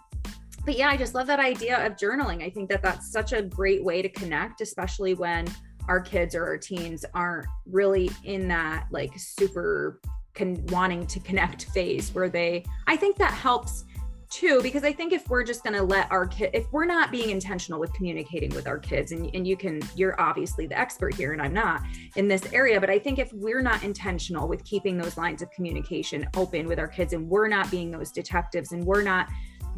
but 0.66 0.78
yeah, 0.78 0.90
I 0.90 0.98
just 0.98 1.16
love 1.16 1.28
that 1.28 1.40
idea 1.40 1.86
of 1.86 1.96
journaling. 1.96 2.44
I 2.44 2.50
think 2.50 2.70
that 2.70 2.82
that's 2.82 3.12
such 3.12 3.34
a 3.34 3.42
great 3.42 3.84
way 3.84 4.02
to 4.02 4.10
connect, 4.10 4.62
especially 4.62 5.14
when 5.14 5.48
our 5.88 6.00
kids 6.00 6.36
or 6.36 6.46
our 6.46 6.58
teens 6.58 7.06
aren't 7.14 7.48
really 7.66 8.12
in 8.24 8.48
that 8.48 8.88
like 8.92 9.12
super 9.18 10.00
con- 10.36 10.64
wanting 10.68 11.08
to 11.08 11.20
connect 11.22 11.66
phase 11.66 12.14
where 12.14 12.30
they, 12.30 12.64
I 12.88 12.96
think 12.96 13.18
that 13.18 13.34
helps 13.34 13.86
too 14.30 14.62
because 14.62 14.84
i 14.84 14.94
think 14.94 15.12
if 15.12 15.28
we're 15.28 15.44
just 15.44 15.64
going 15.64 15.74
to 15.74 15.82
let 15.82 16.10
our 16.12 16.28
kid 16.28 16.52
if 16.54 16.72
we're 16.72 16.86
not 16.86 17.12
being 17.12 17.32
intentional 17.32 17.80
with 17.80 17.92
communicating 17.94 18.54
with 18.54 18.68
our 18.68 18.78
kids 18.78 19.12
and, 19.12 19.30
and 19.34 19.48
you 19.48 19.58
can 19.58 19.82
you're 19.96 20.20
obviously 20.22 20.68
the 20.68 20.80
expert 20.80 21.16
here 21.16 21.34
and 21.34 21.42
i'm 21.42 21.54
not 21.54 21.82
in 22.16 22.28
this 22.28 22.54
area 22.54 22.80
but 22.80 22.90
i 22.90 23.00
think 23.00 23.18
if 23.18 23.32
we're 23.34 23.62
not 23.62 23.84
intentional 23.84 24.48
with 24.48 24.64
keeping 24.64 24.98
those 24.98 25.18
lines 25.18 25.42
of 25.42 25.50
communication 25.50 26.28
open 26.36 26.68
with 26.68 26.78
our 26.78 26.88
kids 26.88 27.14
and 27.14 27.28
we're 27.28 27.48
not 27.48 27.70
being 27.72 27.90
those 27.90 28.12
detectives 28.12 28.72
and 28.72 28.86
we're 28.86 29.02
not 29.02 29.28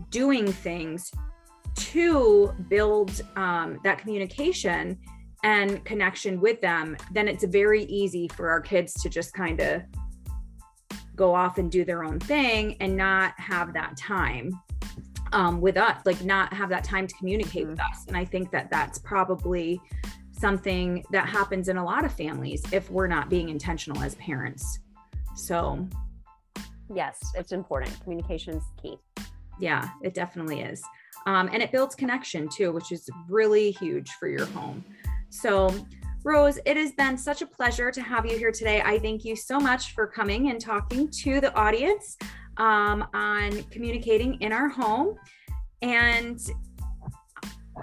doing 0.10 0.52
things 0.52 1.12
to 1.76 2.54
build 2.70 3.22
um, 3.36 3.80
that 3.84 4.00
communication 4.00 4.98
and 5.44 5.84
connection 5.86 6.40
with 6.40 6.62
them, 6.62 6.96
then 7.12 7.28
it's 7.28 7.44
very 7.46 7.84
easy 7.84 8.28
for 8.30 8.50
our 8.50 8.62
kids 8.62 8.94
to 9.02 9.10
just 9.10 9.34
kind 9.34 9.60
of 9.60 9.82
go 11.16 11.34
off 11.34 11.58
and 11.58 11.72
do 11.72 11.84
their 11.84 12.04
own 12.04 12.20
thing 12.20 12.76
and 12.80 12.96
not 12.96 13.34
have 13.38 13.74
that 13.74 13.98
time 13.98 14.52
um, 15.34 15.62
with 15.62 15.78
us, 15.78 16.02
like 16.06 16.24
not 16.24 16.54
have 16.54 16.70
that 16.70 16.84
time 16.84 17.08
to 17.08 17.16
communicate 17.16 17.64
mm-hmm. 17.64 17.72
with 17.72 17.80
us. 17.80 18.06
And 18.08 18.18
I 18.18 18.26
think 18.26 18.52
that 18.52 18.70
that's 18.70 19.00
probably 19.00 19.80
something 20.32 21.04
that 21.12 21.28
happens 21.28 21.70
in 21.70 21.78
a 21.78 21.84
lot 21.84 22.06
of 22.06 22.12
families 22.12 22.64
if 22.72 22.90
we're 22.90 23.08
not 23.08 23.30
being 23.30 23.50
intentional 23.50 24.02
as 24.02 24.16
parents. 24.16 24.80
So, 25.36 25.88
yes, 26.94 27.20
it's 27.36 27.52
important. 27.52 28.00
Communication 28.04 28.58
is 28.58 28.64
key 28.82 28.98
yeah, 29.62 29.90
it 30.02 30.14
definitely 30.14 30.62
is. 30.62 30.84
Um, 31.28 31.50
and 31.54 31.62
it 31.62 31.72
builds 31.72 31.96
connection 31.96 32.50
too, 32.50 32.72
which 32.72 32.92
is 32.92 33.08
really 33.30 33.72
huge 33.72 34.10
for 34.12 34.28
your 34.28 34.46
home. 34.48 34.84
So, 35.30 35.74
Rose, 36.24 36.60
it 36.66 36.78
has 36.78 36.92
been 36.92 37.18
such 37.18 37.42
a 37.42 37.46
pleasure 37.46 37.92
to 37.92 38.02
have 38.02 38.26
you 38.26 38.38
here 38.38 38.52
today. 38.52 38.82
I 38.84 39.00
thank 39.00 39.24
you 39.24 39.36
so 39.36 39.60
much 39.60 39.94
for 39.94 40.06
coming 40.08 40.50
and 40.50 40.60
talking 40.60 41.10
to 41.10 41.40
the 41.40 41.54
audience 41.56 42.18
um, 42.58 43.08
on 43.14 43.64
communicating 43.64 44.36
in 44.42 44.52
our 44.52 44.68
home. 44.68 45.16
And 45.82 46.40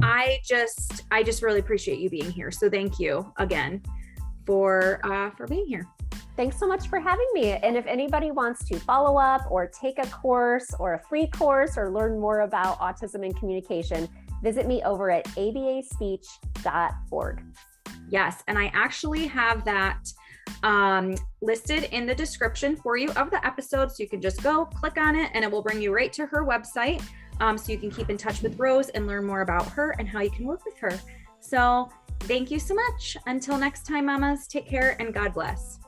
I 0.03 0.39
just, 0.45 1.05
I 1.11 1.23
just 1.23 1.43
really 1.43 1.61
appreciate 1.61 1.99
you 1.99 2.11
being 2.11 2.31
here. 2.31 2.51
So 2.51 2.69
thank 2.69 2.99
you 2.99 3.33
again 3.39 3.83
for 4.47 5.01
uh, 5.05 5.31
for 5.37 5.47
being 5.47 5.67
here. 5.67 5.87
Thanks 6.39 6.57
so 6.57 6.67
much 6.69 6.87
for 6.87 7.01
having 7.01 7.27
me. 7.35 7.51
And 7.51 7.77
if 7.77 7.85
anybody 7.89 8.31
wants 8.31 8.65
to 8.67 8.79
follow 8.79 9.19
up 9.19 9.51
or 9.51 9.67
take 9.67 9.99
a 9.99 10.07
course 10.07 10.73
or 10.79 10.95
a 10.95 11.03
free 11.09 11.27
course 11.27 11.77
or 11.77 11.91
learn 11.91 12.21
more 12.21 12.43
about 12.43 12.79
autism 12.79 13.25
and 13.25 13.37
communication, 13.37 14.09
visit 14.41 14.69
me 14.69 14.81
over 14.85 15.11
at 15.11 15.25
abaspeech.org. 15.31 17.43
Yes, 18.09 18.45
and 18.47 18.57
I 18.57 18.71
actually 18.73 19.27
have 19.27 19.65
that 19.65 19.99
um, 20.63 21.17
listed 21.43 21.89
in 21.91 22.07
the 22.07 22.15
description 22.15 22.77
for 22.77 22.97
you 22.97 23.11
of 23.15 23.33
the 23.33 23.45
episode. 23.45 23.91
So 23.91 24.05
you 24.05 24.09
can 24.09 24.21
just 24.21 24.41
go 24.41 24.65
click 24.65 24.97
on 24.97 25.17
it 25.17 25.33
and 25.35 25.45
it 25.45 25.51
will 25.51 25.63
bring 25.63 25.83
you 25.83 25.93
right 25.93 26.13
to 26.13 26.25
her 26.27 26.47
website. 26.47 27.03
Um, 27.41 27.59
so 27.59 27.73
you 27.73 27.79
can 27.79 27.91
keep 27.91 28.11
in 28.11 28.17
touch 28.17 28.43
with 28.43 28.57
Rose 28.61 28.91
and 28.91 29.09
learn 29.09 29.27
more 29.27 29.41
about 29.41 29.67
her 29.71 29.97
and 29.99 30.09
how 30.09 30.21
you 30.21 30.31
can 30.31 30.47
work 30.47 30.65
with 30.65 30.79
her. 30.79 31.01
So 31.41 31.91
thank 32.21 32.53
you 32.53 32.61
so 32.61 32.75
much. 32.75 33.17
Until 33.27 33.59
next 33.59 33.87
time, 33.87 34.07
mamas, 34.07 34.47
take 34.47 34.69
care 34.69 34.95
and 35.01 35.13
God 35.13 35.35
bless. 35.35 35.81